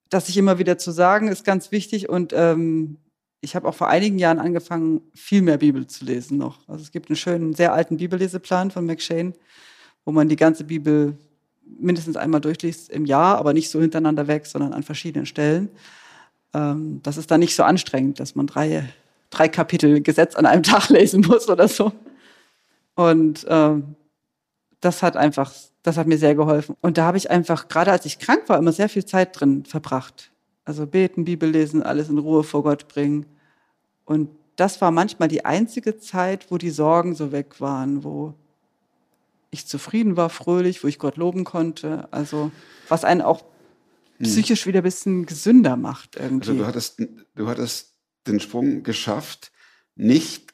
[0.10, 2.10] das sich immer wieder zu sagen, ist ganz wichtig.
[2.10, 2.98] Und ähm,
[3.42, 6.68] ich habe auch vor einigen Jahren angefangen, viel mehr Bibel zu lesen noch.
[6.68, 9.34] Also es gibt einen schönen, sehr alten Bibelleseplan von McShane,
[10.06, 11.18] wo man die ganze Bibel
[11.80, 15.70] mindestens einmal durchliest im Jahr, aber nicht so hintereinander weg, sondern an verschiedenen Stellen.
[16.54, 18.88] Ähm, das ist dann nicht so anstrengend, dass man drei,
[19.30, 21.92] drei Kapitel Gesetz an einem Tag lesen muss oder so.
[22.96, 23.96] Und ähm,
[24.82, 26.76] das hat einfach, das hat mir sehr geholfen.
[26.82, 29.66] Und da habe ich einfach, gerade als ich krank war, immer sehr viel Zeit drin
[29.66, 30.32] verbracht.
[30.66, 33.26] Also beten, Bibel lesen, alles in Ruhe vor Gott bringen.
[34.06, 38.34] Und das war manchmal die einzige Zeit, wo die Sorgen so weg waren, wo
[39.52, 42.08] ich zufrieden war, fröhlich, wo ich Gott loben konnte.
[42.12, 42.52] Also
[42.90, 43.44] was einen auch
[44.22, 46.50] psychisch wieder ein bisschen gesünder macht irgendwie.
[46.50, 47.02] Also du hattest,
[47.36, 47.94] du hattest
[48.28, 49.52] den Sprung geschafft,
[49.96, 50.54] nicht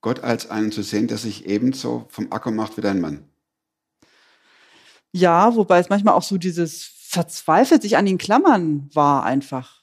[0.00, 3.24] Gott als einen zu sehen, der sich ebenso vom Acker macht wie dein Mann.
[5.12, 9.82] Ja, wobei es manchmal auch so dieses verzweifelt sich an ihn klammern war einfach.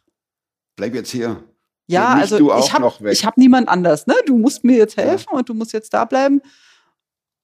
[0.78, 1.44] Bleib jetzt hier.
[1.88, 4.16] Ja, Geh also ich habe hab niemand anders, ne?
[4.26, 6.42] Du musst mir jetzt helfen und du musst jetzt da bleiben.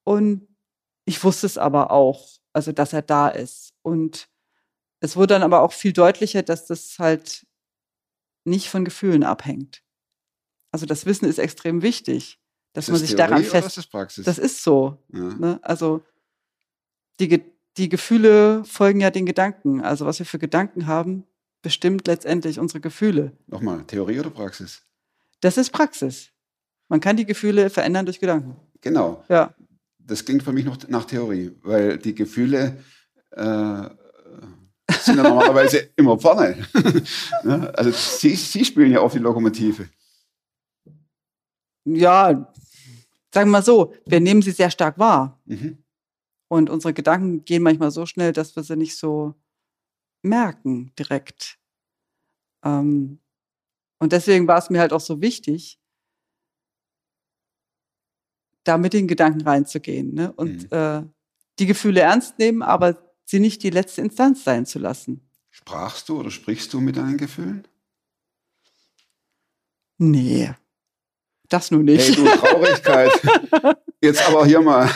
[0.06, 0.48] Und
[1.06, 3.74] ich wusste es aber auch, also dass er da ist.
[3.82, 4.30] Und
[5.04, 7.46] es wurde dann aber auch viel deutlicher, dass das halt
[8.46, 9.84] nicht von Gefühlen abhängt.
[10.72, 12.40] Also das Wissen ist extrem wichtig,
[12.72, 13.68] dass Ist man das sich Theorie daran fest.
[13.68, 14.24] ist das Praxis?
[14.24, 14.98] Das ist so.
[15.14, 15.34] ja.
[15.34, 15.60] Ne?
[15.62, 16.06] Also
[17.20, 17.44] die,
[17.76, 19.82] die Gefühle folgen ja den Gedanken.
[19.82, 21.26] Also was wir für Gedanken haben,
[21.62, 23.34] bestimmt letztendlich unsere Gefühle.
[23.48, 24.84] Nochmal, Theorie oder Praxis?
[25.42, 26.30] Das ist Praxis.
[26.88, 28.56] Man kann die Gefühle verändern durch Gedanken.
[28.80, 29.26] Genau.
[29.28, 29.54] Ja.
[30.00, 32.82] Das klingt für mich noch nach Theorie, weil die Gefühle
[33.32, 33.90] äh,
[34.90, 36.66] sind ja normalerweise immer vorne.
[37.44, 37.74] Ne?
[37.78, 39.90] also sie, sie spielen ja auf die Lokomotive.
[41.86, 42.54] Ja,
[43.34, 45.42] sagen wir mal so, wir nehmen sie sehr stark wahr.
[45.46, 45.84] Mhm.
[46.48, 49.34] Und unsere Gedanken gehen manchmal so schnell, dass wir sie nicht so
[50.22, 51.60] merken direkt.
[52.64, 53.20] Ähm,
[54.00, 55.80] und deswegen war es mir halt auch so wichtig,
[58.64, 60.32] da mit den Gedanken reinzugehen ne?
[60.34, 60.78] und Mhm.
[60.78, 61.04] äh,
[61.60, 65.28] die Gefühle ernst nehmen, aber sie nicht die letzte Instanz sein zu lassen.
[65.50, 67.68] Sprachst du oder sprichst du mit deinen Gefühlen?
[69.98, 70.52] Nee,
[71.50, 72.08] das nun nicht.
[72.10, 73.12] Hey, du Traurigkeit.
[74.02, 74.90] Jetzt aber hier mal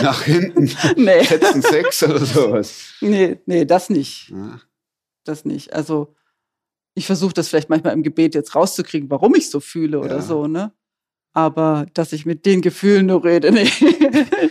[0.00, 0.70] nach hinten.
[0.96, 1.24] nee.
[1.24, 2.92] Schätzen sechs oder sowas.
[3.00, 4.28] nee, nee, das nicht.
[4.30, 4.60] Ja.
[5.24, 5.72] Das nicht.
[5.72, 6.14] Also
[6.94, 10.22] ich versuche das vielleicht manchmal im Gebet jetzt rauszukriegen, warum ich so fühle oder Ja.
[10.22, 10.72] so, ne?
[11.32, 13.68] Aber dass ich mit den Gefühlen nur rede, nee.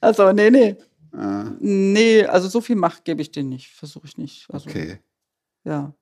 [0.00, 0.76] also, nee, nee.
[1.16, 1.54] Ja.
[1.60, 3.70] Nee, also so viel Macht gebe ich denen nicht.
[3.70, 4.46] Versuche ich nicht.
[4.50, 4.98] Also, Okay.
[5.64, 5.94] ja.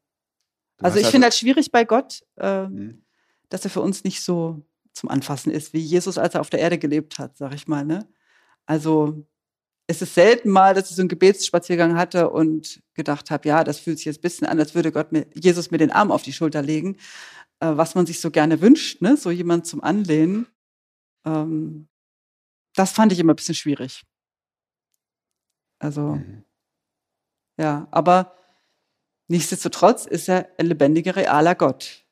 [0.78, 3.04] Du Also ich finde halt schwierig bei Gott, äh, Hm.
[3.50, 6.60] dass er für uns nicht so zum Anfassen ist, wie Jesus, als er auf der
[6.60, 7.84] Erde gelebt hat, sag ich mal.
[7.84, 8.08] Ne?
[8.66, 9.26] Also
[9.86, 13.80] es ist selten mal, dass ich so einen Gebetsspaziergang hatte und gedacht habe, ja, das
[13.80, 16.22] fühlt sich jetzt ein bisschen an, als würde Gott mir, Jesus mir den Arm auf
[16.22, 16.96] die Schulter legen,
[17.60, 19.16] äh, was man sich so gerne wünscht, ne?
[19.16, 20.46] so jemand zum Anlehnen.
[21.26, 21.88] Ähm,
[22.74, 24.02] das fand ich immer ein bisschen schwierig.
[25.82, 26.44] Also Mhm.
[27.58, 28.34] Ja, aber
[29.28, 32.04] nichtsdestotrotz ist er ein lebendiger, realer Gott,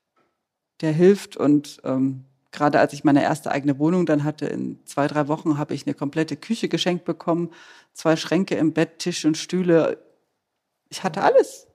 [0.81, 1.37] der hilft.
[1.37, 5.59] Und ähm, gerade als ich meine erste eigene Wohnung dann hatte, in zwei, drei Wochen
[5.59, 7.51] habe ich eine komplette Küche geschenkt bekommen,
[7.95, 9.99] zwei Schränke im Bett, Tisch und Stühle.
[10.89, 11.67] Ich hatte alles.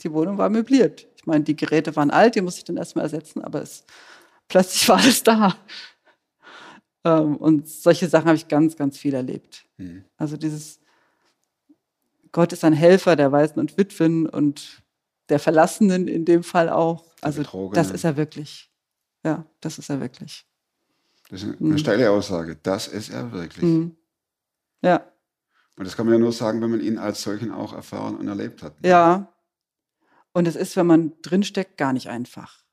[0.00, 1.06] Die Wohnung war möbliert.
[1.16, 3.84] Ich meine, die Geräte waren alt, die musste ich dann erstmal ersetzen, aber es,
[4.48, 5.54] plötzlich war alles da.
[7.04, 9.64] Ähm, und solche Sachen habe ich ganz, ganz viel erlebt.
[9.76, 10.04] Mhm.
[10.16, 10.81] Also dieses,
[12.32, 14.82] Gott ist ein Helfer der Waisen und Witwen und
[15.28, 17.04] der Verlassenen in dem Fall auch.
[17.20, 18.70] Also das ist er wirklich.
[19.24, 20.44] Ja, das ist er wirklich.
[21.28, 22.58] Das ist eine steile Aussage.
[22.62, 23.62] Das ist er wirklich.
[23.62, 23.96] Mhm.
[24.82, 25.06] Ja,
[25.76, 28.26] Und das kann man ja nur sagen, wenn man ihn als solchen auch erfahren und
[28.28, 28.74] erlebt hat.
[28.84, 29.28] ja.
[30.34, 32.64] Und es ist, wenn man drinsteckt, gar nicht einfach.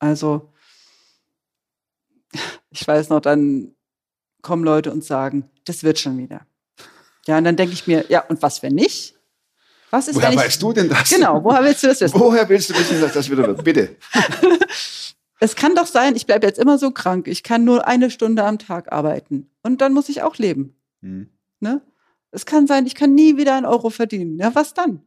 [0.00, 0.52] Also,
[2.70, 3.76] ich weiß noch, dann
[4.42, 6.47] kommen Leute und sagen, das wird schon wieder.
[7.28, 9.14] Ja, und dann denke ich mir, ja, und was, wenn nicht?
[9.90, 11.10] Was ist, Woher ich, weißt du denn das?
[11.10, 12.18] Genau, woher willst du das wissen?
[12.18, 13.62] Woher willst du wissen, dass das wieder wird?
[13.62, 13.96] Bitte.
[15.40, 18.42] Es kann doch sein, ich bleibe jetzt immer so krank, ich kann nur eine Stunde
[18.42, 19.48] am Tag arbeiten.
[19.62, 20.76] Und dann muss ich auch leben.
[21.00, 21.28] Hm.
[21.60, 21.80] Ne?
[22.32, 24.36] Es kann sein, ich kann nie wieder einen Euro verdienen.
[24.38, 25.00] Ja, was dann?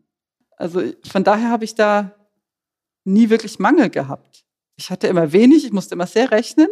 [0.55, 2.15] Also von daher habe ich da
[3.03, 4.45] nie wirklich Mangel gehabt.
[4.77, 6.69] Ich hatte immer wenig, ich musste immer sehr rechnen.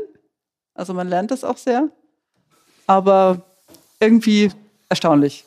[0.74, 1.90] Also man lernt das auch sehr.
[2.88, 3.44] Aber
[4.00, 4.54] irgendwie
[4.90, 5.46] erstaunlich.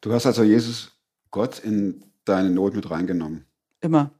[0.00, 0.92] Du hast also Jesus,
[1.30, 3.46] Gott, in deine Not mit reingenommen.
[3.80, 4.10] Immer.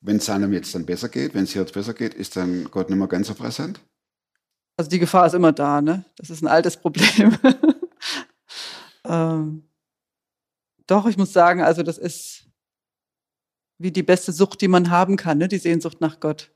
[0.00, 2.88] Wenn es einem jetzt dann besser geht, wenn es jetzt besser geht, ist dann Gott
[2.88, 3.80] nicht mehr ganz so präsent?
[4.76, 6.04] Also die Gefahr ist immer da, ne?
[6.16, 7.36] Das ist ein altes Problem.
[9.04, 9.68] ähm,
[10.86, 12.44] doch, ich muss sagen, also das ist
[13.78, 15.48] wie die beste Sucht, die man haben kann, ne?
[15.48, 16.52] Die Sehnsucht nach Gott.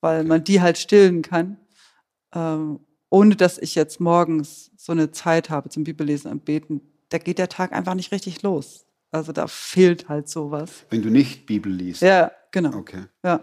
[0.00, 1.58] Weil man die halt stillen kann,
[2.32, 6.80] ähm, ohne dass ich jetzt morgens so eine Zeit habe zum Bibellesen und Beten.
[7.10, 8.86] Da geht der Tag einfach nicht richtig los.
[9.10, 10.86] Also da fehlt halt sowas.
[10.88, 12.02] Wenn du nicht Bibel liest.
[12.02, 12.76] Ja, genau.
[12.76, 13.04] Okay.
[13.24, 13.40] Ja.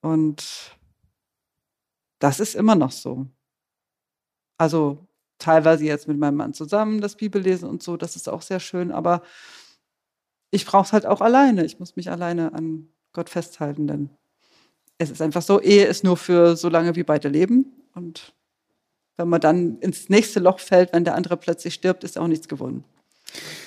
[0.00, 0.76] Und
[2.18, 3.26] das ist immer noch so.
[4.58, 5.06] Also
[5.38, 8.90] teilweise jetzt mit meinem Mann zusammen das Bibellesen und so, das ist auch sehr schön,
[8.90, 9.22] aber
[10.50, 11.64] ich brauche es halt auch alleine.
[11.64, 14.10] Ich muss mich alleine an Gott festhalten, denn
[14.98, 17.66] es ist einfach so, Ehe ist nur für so lange, wie beide leben.
[17.94, 18.34] Und
[19.18, 22.48] wenn man dann ins nächste Loch fällt, wenn der andere plötzlich stirbt, ist auch nichts
[22.48, 22.84] gewonnen.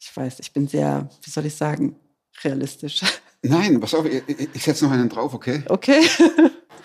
[0.00, 1.96] ich weiß, ich bin sehr, wie soll ich sagen,
[2.42, 3.02] realistisch.
[3.42, 5.64] Nein, pass auf, ich, ich, setze noch einen drauf, okay?
[5.68, 6.00] Okay.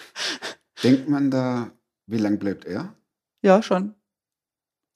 [0.84, 1.72] Denkt man da,
[2.08, 2.96] wie lang bleibt er?
[3.42, 3.94] Ja, schon.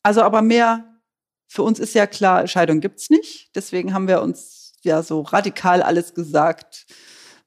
[0.02, 1.00] Also aber mehr,
[1.48, 3.56] für uns ist ja klar, Scheidung gibt's nicht.
[3.56, 6.88] Deswegen haben wir uns ja so radikal alles gesagt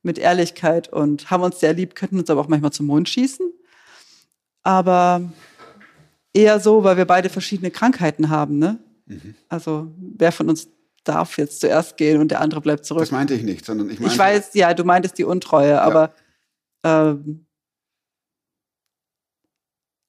[0.07, 3.53] mit Ehrlichkeit und haben uns sehr lieb, könnten uns aber auch manchmal zum Mond schießen.
[4.63, 5.31] Aber
[6.33, 8.79] eher so, weil wir beide verschiedene Krankheiten haben, ne?
[9.49, 10.69] Also wer von uns
[11.05, 13.03] darf jetzt zuerst gehen und der andere bleibt zurück.
[13.03, 16.15] Das meinte ich nicht, sondern ich meinte, Ich weiß, ja, du meintest die Untreue, aber
[16.83, 17.47] ähm,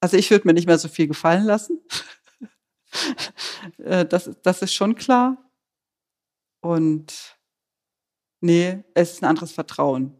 [0.00, 1.80] also ich würde mir nicht mehr so viel gefallen lassen.
[3.76, 5.36] Äh, das, das ist schon klar.
[6.60, 7.37] Und
[8.40, 10.14] nee, es ist ein anderes Vertrauen.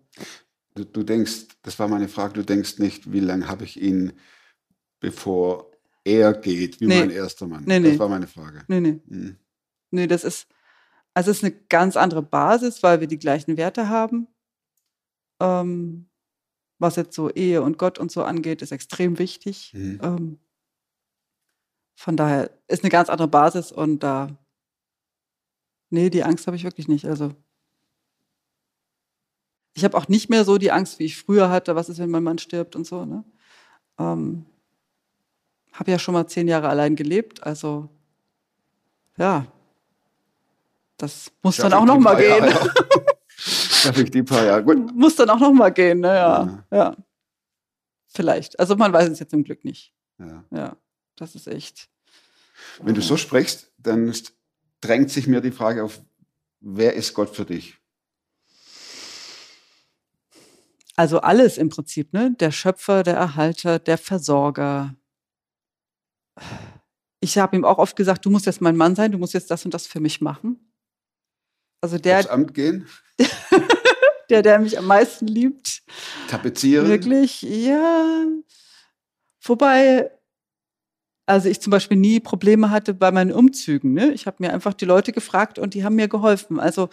[0.74, 4.12] du, du denkst, das war meine Frage, du denkst nicht, wie lange habe ich ihn,
[5.00, 5.70] bevor
[6.04, 7.00] er geht, wie Nee.
[7.00, 7.64] mein erster Mann.
[7.66, 7.90] Nee, nee.
[7.90, 8.64] Das war meine Frage.
[8.68, 9.00] Nee, nee.
[9.08, 9.36] Hm.
[9.90, 10.46] Nee, das ist,
[11.14, 14.28] also es ist eine ganz andere Basis, weil wir die gleichen Werte haben.
[15.40, 16.08] Ähm,
[16.78, 19.72] was jetzt so Ehe und Gott und so angeht, ist extrem wichtig.
[19.74, 20.00] Mhm.
[20.02, 20.38] Ähm,
[21.96, 24.38] von daher ist eine ganz andere Basis und da,
[25.90, 27.04] nee, die Angst habe ich wirklich nicht.
[27.06, 27.34] Also
[29.78, 32.10] ich habe auch nicht mehr so die Angst, wie ich früher hatte, was ist, wenn
[32.10, 33.04] mein Mann stirbt und so.
[33.04, 33.24] Ne?
[33.98, 34.44] Ähm,
[35.72, 37.88] habe ja schon mal zehn Jahre allein gelebt, also
[39.16, 39.46] ja,
[40.96, 42.44] das muss Schaff dann auch ich noch die mal paar gehen.
[42.44, 42.74] Jahre.
[43.36, 44.64] Schaffe ich die paar Jahre.
[44.64, 44.94] Gut.
[44.94, 46.08] muss dann auch noch mal gehen, ne?
[46.08, 46.96] Ja, ja.
[48.08, 48.58] Vielleicht.
[48.58, 49.94] Also man weiß es jetzt zum Glück nicht.
[50.18, 50.44] Ja.
[50.50, 50.76] Ja,
[51.14, 51.88] das ist echt.
[52.82, 54.12] Wenn du so sprichst, dann
[54.80, 56.00] drängt sich mir die Frage auf,
[56.60, 57.77] wer ist Gott für dich?
[60.98, 62.34] Also alles im Prinzip, ne?
[62.40, 64.96] Der Schöpfer, der Erhalter, der Versorger.
[67.20, 69.48] Ich habe ihm auch oft gesagt, du musst jetzt mein Mann sein, du musst jetzt
[69.52, 70.72] das und das für mich machen.
[71.80, 72.88] Also der, Aufs Amt gehen,
[74.28, 75.84] der, der mich am meisten liebt.
[76.28, 76.88] tapezieren?
[76.88, 78.26] Wirklich, ja.
[79.40, 80.10] Wobei,
[81.26, 83.92] also ich zum Beispiel nie Probleme hatte bei meinen Umzügen.
[83.92, 84.10] Ne?
[84.14, 86.58] Ich habe mir einfach die Leute gefragt und die haben mir geholfen.
[86.58, 86.88] Also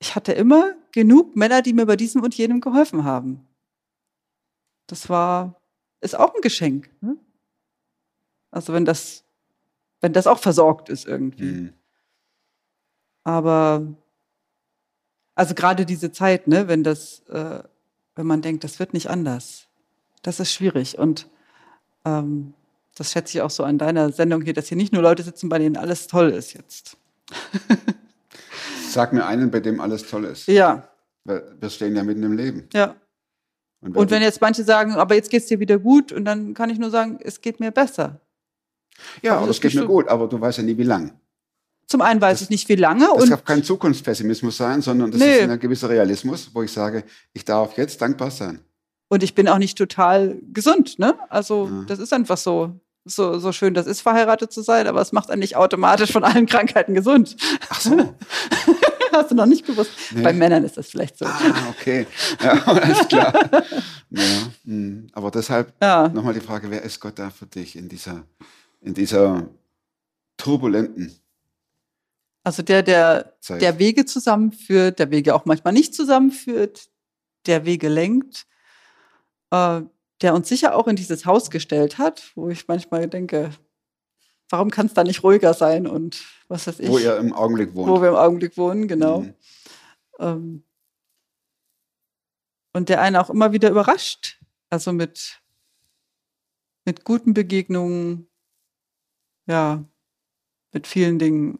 [0.00, 3.44] ich hatte immer genug Männer, die mir bei diesem und jenem geholfen haben.
[4.86, 5.60] Das war,
[6.00, 6.88] ist auch ein Geschenk.
[7.00, 7.16] Ne?
[8.52, 9.24] Also wenn das,
[10.00, 11.44] wenn das auch versorgt ist irgendwie.
[11.44, 11.72] Mhm.
[13.24, 13.86] Aber
[15.34, 17.64] also gerade diese Zeit, ne, wenn das, äh,
[18.14, 19.66] wenn man denkt, das wird nicht anders,
[20.22, 20.96] das ist schwierig.
[20.96, 21.28] Und
[22.04, 22.54] ähm,
[22.94, 25.48] das schätze ich auch so an deiner Sendung hier, dass hier nicht nur Leute sitzen,
[25.48, 26.96] bei denen alles toll ist jetzt.
[28.94, 30.46] Sag mir einen, bei dem alles toll ist.
[30.48, 30.88] Ja,
[31.24, 32.68] wir stehen ja mitten im Leben.
[32.72, 32.94] ja.
[33.80, 36.70] wer Und wenn jetzt manche sagen, aber jetzt geht's dir wieder gut, und dann kann
[36.70, 38.20] ich nur sagen, es geht mir besser.
[39.22, 41.12] ja, aber aber das das geht mir gut, aber du weißt ja nie, wie lang.
[41.86, 45.20] Zum einen weiß ich nicht, wie lange Das und darf kein Zukunftspessimismus sein, sondern das
[45.20, 45.40] Nee.
[45.40, 47.04] ist ein gewisser Realismus, wo ich sage,
[47.34, 48.60] ich darf jetzt dankbar sein.
[49.08, 51.14] Und ich bin auch nicht total gesund, ne?
[51.28, 51.84] Also, Ja.
[51.86, 55.30] das ist einfach so, so, so schön, das ist verheiratet zu sein, aber es macht
[55.30, 57.36] einen nicht automatisch von allen Krankheiten gesund.
[57.68, 58.14] Ach so.
[59.12, 59.92] Hast du noch nicht gewusst?
[60.10, 60.22] Nee.
[60.22, 61.24] Bei Männern ist das vielleicht so.
[61.26, 62.06] ah, okay.
[62.42, 63.32] Ja, alles klar.
[64.10, 64.22] Ja,
[64.64, 65.06] hm.
[65.12, 66.08] aber deshalb Ja.
[66.08, 68.24] nochmal die Frage, wer ist Gott da für dich in dieser,
[68.80, 69.46] in dieser
[70.36, 71.14] turbulenten
[72.42, 73.62] Also der, der, Zeit?
[73.62, 76.88] der Wege zusammenführt, der Wege auch manchmal nicht zusammenführt,
[77.46, 78.46] der Wege lenkt,
[79.52, 79.82] äh,
[80.24, 83.50] der uns sicher auch in dieses Haus gestellt hat, wo ich manchmal denke,
[84.48, 87.74] warum kann es da nicht ruhiger sein und was weiß ich, wo ihr im Augenblick
[87.74, 87.90] wohnt.
[87.90, 89.20] wo wir im Augenblick wohnen, genau.
[89.20, 89.34] Mhm.
[90.20, 90.64] Ähm,
[92.72, 94.40] und der einen auch immer wieder überrascht.
[94.70, 95.42] Also mit,
[96.86, 98.26] mit guten Begegnungen,
[99.44, 99.84] ja,
[100.72, 101.58] mit vielen Dingen.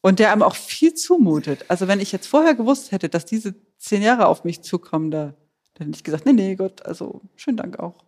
[0.00, 1.66] Und der einem auch viel zumutet.
[1.68, 5.36] Also wenn ich jetzt vorher gewusst hätte, dass diese zehn Jahre auf mich zukommen, da,
[5.76, 8.04] dann hätte ich gesagt, nee, nee, Gott, also schönen Dank auch.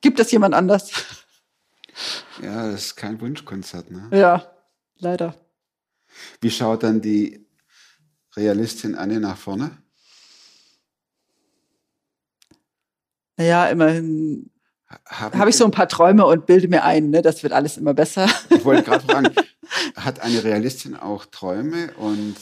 [0.00, 0.90] Gibt es jemand anders?
[2.40, 3.90] Ja, das ist kein Wunschkonzert.
[3.90, 4.08] Ne?
[4.12, 4.50] ja,
[4.96, 5.34] leider.
[6.40, 7.46] Wie schaut dann die
[8.34, 9.76] Realistin Anne nach vorne?
[13.36, 14.50] Naja, immerhin
[15.06, 17.92] habe ich so ein paar Träume und bilde mir ein, ne, das wird alles immer
[17.92, 18.26] besser.
[18.48, 19.34] Ich wollte gerade fragen,
[19.96, 22.36] hat eine Realistin auch Träume und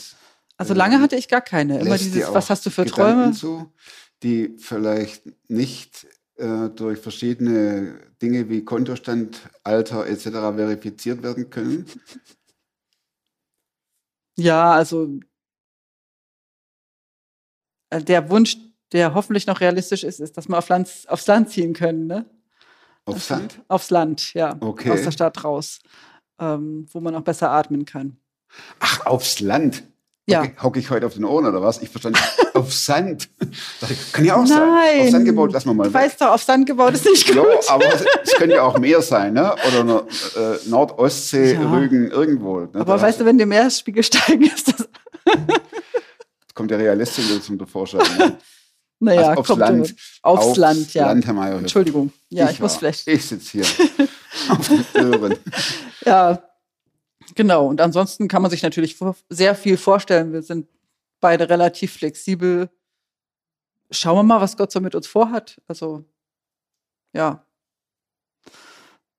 [0.61, 1.81] Also lange hatte ich gar keine.
[1.81, 3.33] Immer dieses, was hast du für Gedanken Träume?
[3.33, 3.73] Zu,
[4.23, 10.25] die vielleicht nicht äh, durch verschiedene Dinge wie Kontostand, Alter etc.
[10.29, 11.87] verifiziert werden können?
[14.39, 15.19] Ja, also
[17.91, 18.57] äh, der Wunsch,
[18.93, 22.25] der hoffentlich noch realistisch ist, ist, dass wir auf Land, aufs Land ziehen können, ne?
[23.05, 23.61] Auf Sand?
[23.69, 24.57] Aufs Land, ja.
[24.61, 24.91] Okay.
[24.91, 25.81] Aus der Stadt raus.
[26.39, 28.17] Ähm, wo man auch besser atmen kann.
[28.79, 29.83] Ach, aufs Land.
[30.27, 30.43] Ja.
[30.43, 31.83] Hocke hock ich heute auf den Ohren oder was?
[31.83, 32.17] Ich verstand
[32.55, 33.29] auf Sand.
[34.13, 34.59] Kann ja auch sein.
[34.69, 35.01] Nein.
[35.03, 36.03] Auf Sand gebaut, lassen wir mal Du weg.
[36.03, 37.37] weißt doch, auf Sand gebaut ist nicht gut.
[37.37, 37.85] Ja, aber
[38.23, 39.55] es könnte ja auch Meer sein, ne?
[39.67, 40.05] Oder
[40.37, 41.71] äh, Nordostsee, Ja.
[41.71, 42.61] Rügen, irgendwo.
[42.61, 42.69] Ne?
[42.75, 44.89] Aber Da weißt du, wenn die Meeresspiegel steigen, ist das.
[46.55, 48.01] kommt der Realistin zum Vorschein.
[48.19, 48.37] Ne?
[49.03, 49.91] Naja, Also aufs kommt Land.
[49.91, 51.07] äh, Aufs, Land, ja.
[51.07, 51.57] Land, Herr Mayer.
[51.59, 52.13] Entschuldigung.
[52.29, 53.09] Ja, ich, muss war- vielleicht.
[53.09, 53.65] Ich sitze hier
[54.51, 55.37] auf den Ohren.
[56.05, 56.43] Ja,
[57.35, 57.67] genau.
[57.67, 58.97] Und ansonsten kann man sich natürlich
[59.29, 60.33] sehr viel vorstellen.
[60.33, 60.69] Wir sind
[61.21, 62.71] beide relativ flexibel.
[63.91, 65.61] Schauen wir mal, was Gott so mit uns vorhat.
[65.67, 66.05] Also,
[67.13, 67.45] ja.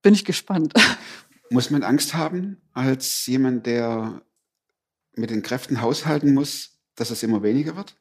[0.02, 0.74] Bin ich gespannt.
[1.50, 4.22] Muss man Angst haben als jemand, der
[5.14, 7.98] mit den Kräften haushalten muss, dass es immer weniger wird?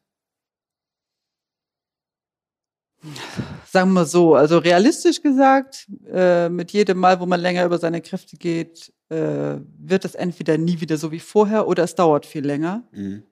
[3.67, 8.03] Sagen wir so, also realistisch gesagt, äh, mit jedem Mal, wo man länger über seine
[8.03, 12.45] Kräfte geht, äh, wird es entweder nie wieder so wie vorher oder es dauert viel
[12.47, 12.83] länger.
[12.93, 13.25] Mhm.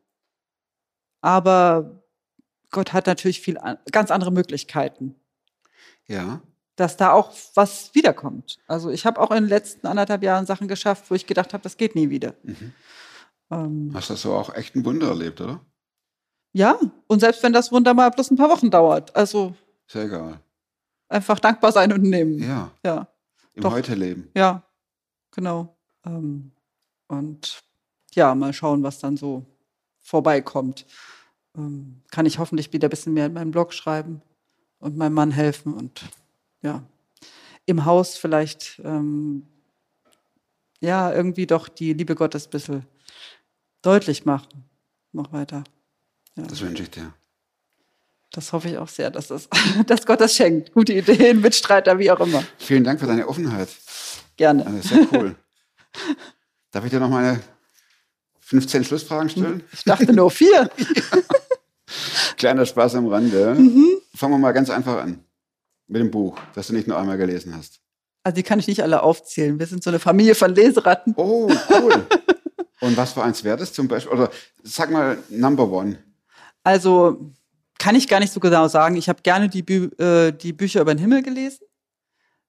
[1.21, 2.03] Aber
[2.71, 5.15] Gott hat natürlich viel an, ganz andere Möglichkeiten.
[6.07, 6.41] Ja.
[6.77, 8.59] dass da auch was wiederkommt.
[8.67, 11.63] Also ich habe auch in den letzten anderthalb Jahren Sachen geschafft, wo ich gedacht habe,
[11.63, 12.35] das geht nie wieder.
[12.45, 12.73] Mhm.
[13.51, 15.61] Ähm, Hast du so auch echt ein Wunder erlebt, oder?
[16.53, 19.55] ja, und selbst wenn das Wunder mal bloß ein paar Wochen dauert, also
[19.87, 20.41] Sehr egal.
[21.09, 22.39] einfach dankbar sein und nehmen.
[22.39, 23.09] Ja, Ja,
[23.55, 23.73] im Doch.
[23.73, 24.31] Heute leben.
[24.35, 24.63] ja,
[25.39, 25.77] genau.
[26.05, 26.51] Ähm,
[27.07, 27.63] und
[28.15, 29.47] ja, mal schauen, was dann so
[30.01, 30.85] vorbeikommt.
[31.57, 34.21] Ähm, kann ich hoffentlich wieder ein bisschen mehr in meinen Blog schreiben
[34.81, 36.03] und meinem Mann helfen und
[36.63, 36.83] ja,
[37.67, 39.47] im Haus vielleicht ähm,
[40.81, 42.85] ja irgendwie doch die Liebe Gottes ein bisschen
[43.83, 44.65] deutlich machen.
[45.13, 45.63] Noch weiter.
[46.35, 47.15] Ja, Das wünsche ich dir.
[48.33, 49.49] das hoffe ich auch sehr, dass, das,
[49.87, 50.73] dass Gott das schenkt.
[50.73, 52.43] Gute Ideen, Mitstreiter, wie auch immer.
[52.59, 53.69] Vielen Dank für deine Offenheit.
[54.39, 54.65] Gerne.
[54.65, 55.37] Also sehr cool.
[56.71, 57.41] Darf ich dir noch meine
[58.41, 59.63] 15 Schlussfragen stellen?
[59.73, 60.71] Ich dachte nur vier.
[62.37, 63.57] Kleiner Spaß am Rande.
[63.59, 64.01] Mhm.
[64.15, 65.25] Fangen wir mal ganz einfach an.
[65.89, 67.81] Mit dem Buch, das du nicht nur einmal gelesen hast.
[68.23, 69.59] Also die kann ich nicht alle aufzählen.
[69.59, 71.15] Wir sind so eine Familie von Leseratten.
[71.17, 72.07] Oh, cool.
[72.81, 74.13] Und was für eins wäre das zum Beispiel?
[74.13, 74.31] Oder
[74.63, 75.99] sag mal Number One.
[76.63, 77.33] Also
[77.79, 78.97] kann ich gar nicht so genau sagen.
[78.97, 81.65] Ich habe gerne die, Bü äh, die Bücher über den Himmel gelesen.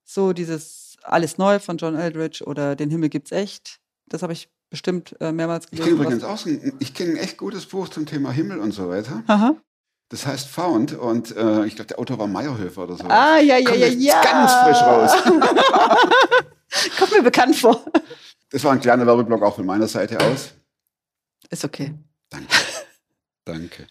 [0.03, 3.79] So dieses Alles neu von John Eldridge oder Den Himmel gibt's echt.
[4.07, 6.19] Das habe ich bestimmt äh, mehrmals Ich kenne gelesen.
[6.19, 6.45] übrigens auch
[6.79, 9.23] ich kenne ein echt gutes Buch zum Thema Himmel und so weiter.
[9.27, 9.55] Aha.
[10.09, 13.03] Das heißt Found und äh, ich glaube, der Autor war Meyerhöfer oder so.
[13.07, 14.21] Ah, ja, ja, Kommt ja, ja.
[14.23, 15.11] Ganz frisch raus.
[16.97, 17.83] Kommt mir bekannt vor.
[18.51, 20.53] Das war ein kleiner Werbeblock auch von meiner Seite aus.
[21.49, 21.93] Ist okay.
[22.29, 22.55] Danke.
[23.45, 23.87] Danke.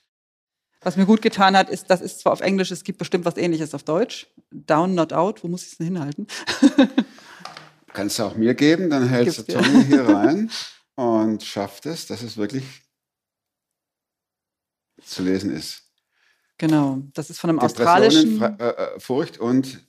[0.80, 3.36] Was mir gut getan hat, ist, das ist zwar auf Englisch, es gibt bestimmt was
[3.36, 4.28] ähnliches auf Deutsch.
[4.52, 5.42] Down, not out.
[5.42, 6.26] Wo muss ich es denn hinhalten?
[7.92, 9.62] Kannst du auch mir geben, dann hältst du Gib's dir.
[9.72, 10.50] Tommy hier rein
[10.94, 12.64] und schafft es, dass es wirklich
[15.02, 15.82] zu lesen ist.
[16.58, 16.98] Genau.
[17.14, 18.38] Das ist von einem australischen.
[18.38, 19.80] Fra- äh, äh, Furcht und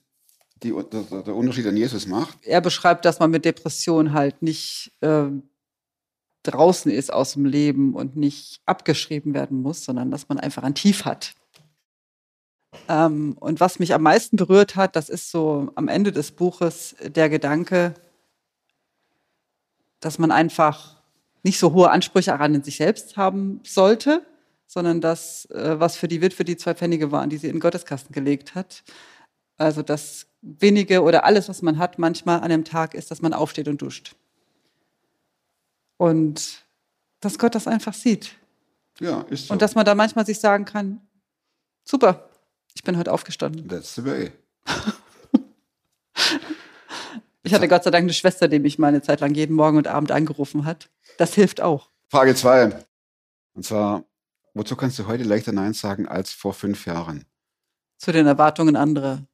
[0.62, 2.36] die, der, der Unterschied an Jesus macht.
[2.42, 5.49] er beschreibt, dass man mit Depression halt nicht ähm,
[6.42, 10.74] draußen ist aus dem Leben und nicht abgeschrieben werden muss, sondern dass man einfach ein
[10.74, 11.34] Tief hat.
[12.88, 16.96] Ähm, und was mich am meisten berührt hat, das ist so am Ende des Buches
[17.02, 17.94] der Gedanke,
[20.00, 21.00] dass man einfach
[21.42, 24.24] nicht so hohe Ansprüche an sich selbst haben sollte,
[24.66, 27.60] sondern das, äh, was für die Witwe die zwei Pfennige waren, die sie in den
[27.60, 28.84] Gotteskasten gelegt hat.
[29.56, 33.34] Also das wenige oder alles, was man hat, manchmal an einem Tag ist, dass man
[33.34, 34.14] aufsteht und duscht.
[36.00, 36.64] Und
[37.20, 38.34] dass Gott das einfach sieht.
[39.00, 39.52] Ja, ist so.
[39.52, 41.02] Und dass man da manchmal sich sagen kann,
[41.84, 42.30] super,
[42.74, 43.68] ich bin heute aufgestanden.
[43.68, 44.32] That's the way.
[47.42, 49.78] Ich hatte Gott sei Dank eine Schwester, die mich mal eine Zeit lang jeden Morgen
[49.78, 50.90] und Abend angerufen hat.
[51.16, 51.88] Das hilft auch.
[52.08, 52.84] Frage zwei.
[53.54, 54.04] Und zwar,
[54.52, 57.24] wozu kannst du heute leichter Nein sagen als vor fünf Jahren?
[57.96, 59.26] Zu den Erwartungen anderer.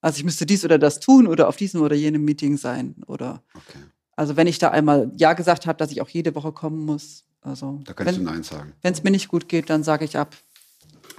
[0.00, 2.96] Also ich müsste dies oder das tun oder auf diesem oder jenem Meeting sein.
[3.06, 3.78] Oder Okay,
[4.16, 7.24] also wenn ich da einmal Ja gesagt habe, dass ich auch jede Woche kommen muss.
[7.42, 8.72] Also da kannst wenn du Nein sagen.
[8.82, 10.34] es mir nicht gut geht, dann sage ich ab.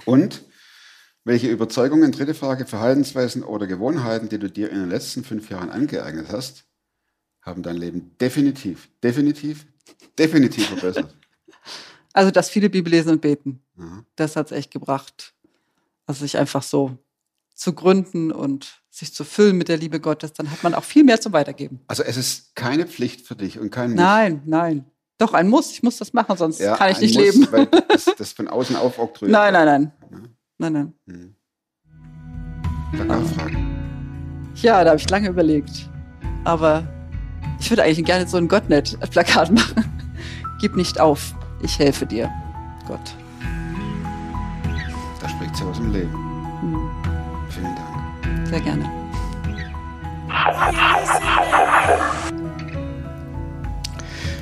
[0.04, 0.42] Und
[1.24, 5.70] welche Überzeugungen, dritte Frage, Verhaltensweisen oder Gewohnheiten, die du dir in den letzten fünf Jahren
[5.70, 6.64] angeeignet hast,
[7.42, 9.66] haben dein Leben definitiv, definitiv,
[10.18, 11.14] definitiv verbessert?
[12.14, 13.62] Also das viele Bibel lesen und beten.
[13.78, 14.04] Ja.
[14.16, 15.34] Das hat es echt gebracht.
[16.04, 16.98] Also sich einfach so
[17.58, 21.04] zu gründen und sich zu füllen mit der Liebe Gottes, dann hat man auch viel
[21.04, 21.80] mehr zum Weitergeben.
[21.88, 24.00] Also es ist keine Pflicht für dich und kein Muss.
[24.00, 24.84] Nein, nein.
[25.18, 25.72] Doch, ein Muss.
[25.72, 27.48] Ich muss das machen, sonst Ja, kann ich nicht Muss, leben.
[27.50, 29.32] Weil das, das von außen aufoktroyiert.
[29.32, 29.92] Nein, nein, nein.
[30.58, 30.94] Nein, nein.
[31.06, 31.34] Hm.
[33.36, 33.56] Frage.
[34.54, 35.90] Ja, da habe ich lange überlegt.
[36.44, 36.86] Aber
[37.58, 39.84] ich würde eigentlich gerne so ein Gottnet-Plakat machen.
[40.60, 41.34] Gib nicht auf.
[41.62, 42.30] Ich helfe dir.
[42.86, 43.14] Gott.
[45.20, 46.27] Da spricht sie aus dem Leben.
[48.50, 48.90] Sehr gerne.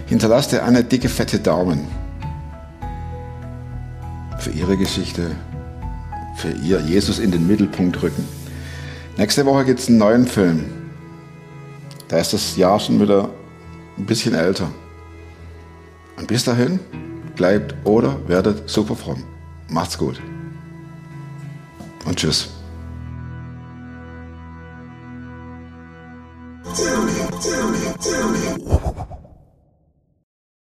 [0.07, 1.89] Hinterlasst ihr eine dicke, fette Daumen
[4.39, 5.33] für ihre Geschichte,
[6.37, 8.27] für ihr Jesus in den Mittelpunkt rücken.
[9.17, 10.65] Nächste Woche gibt es einen neuen Film.
[12.09, 13.31] Da ist das Jahr schon wieder
[13.99, 14.71] ein bisschen älter.
[16.17, 16.79] Und bis dahin
[17.35, 19.25] bleibt oder werdet super fromm.
[19.69, 20.21] Macht's gut.
[22.05, 22.56] Und tschüss.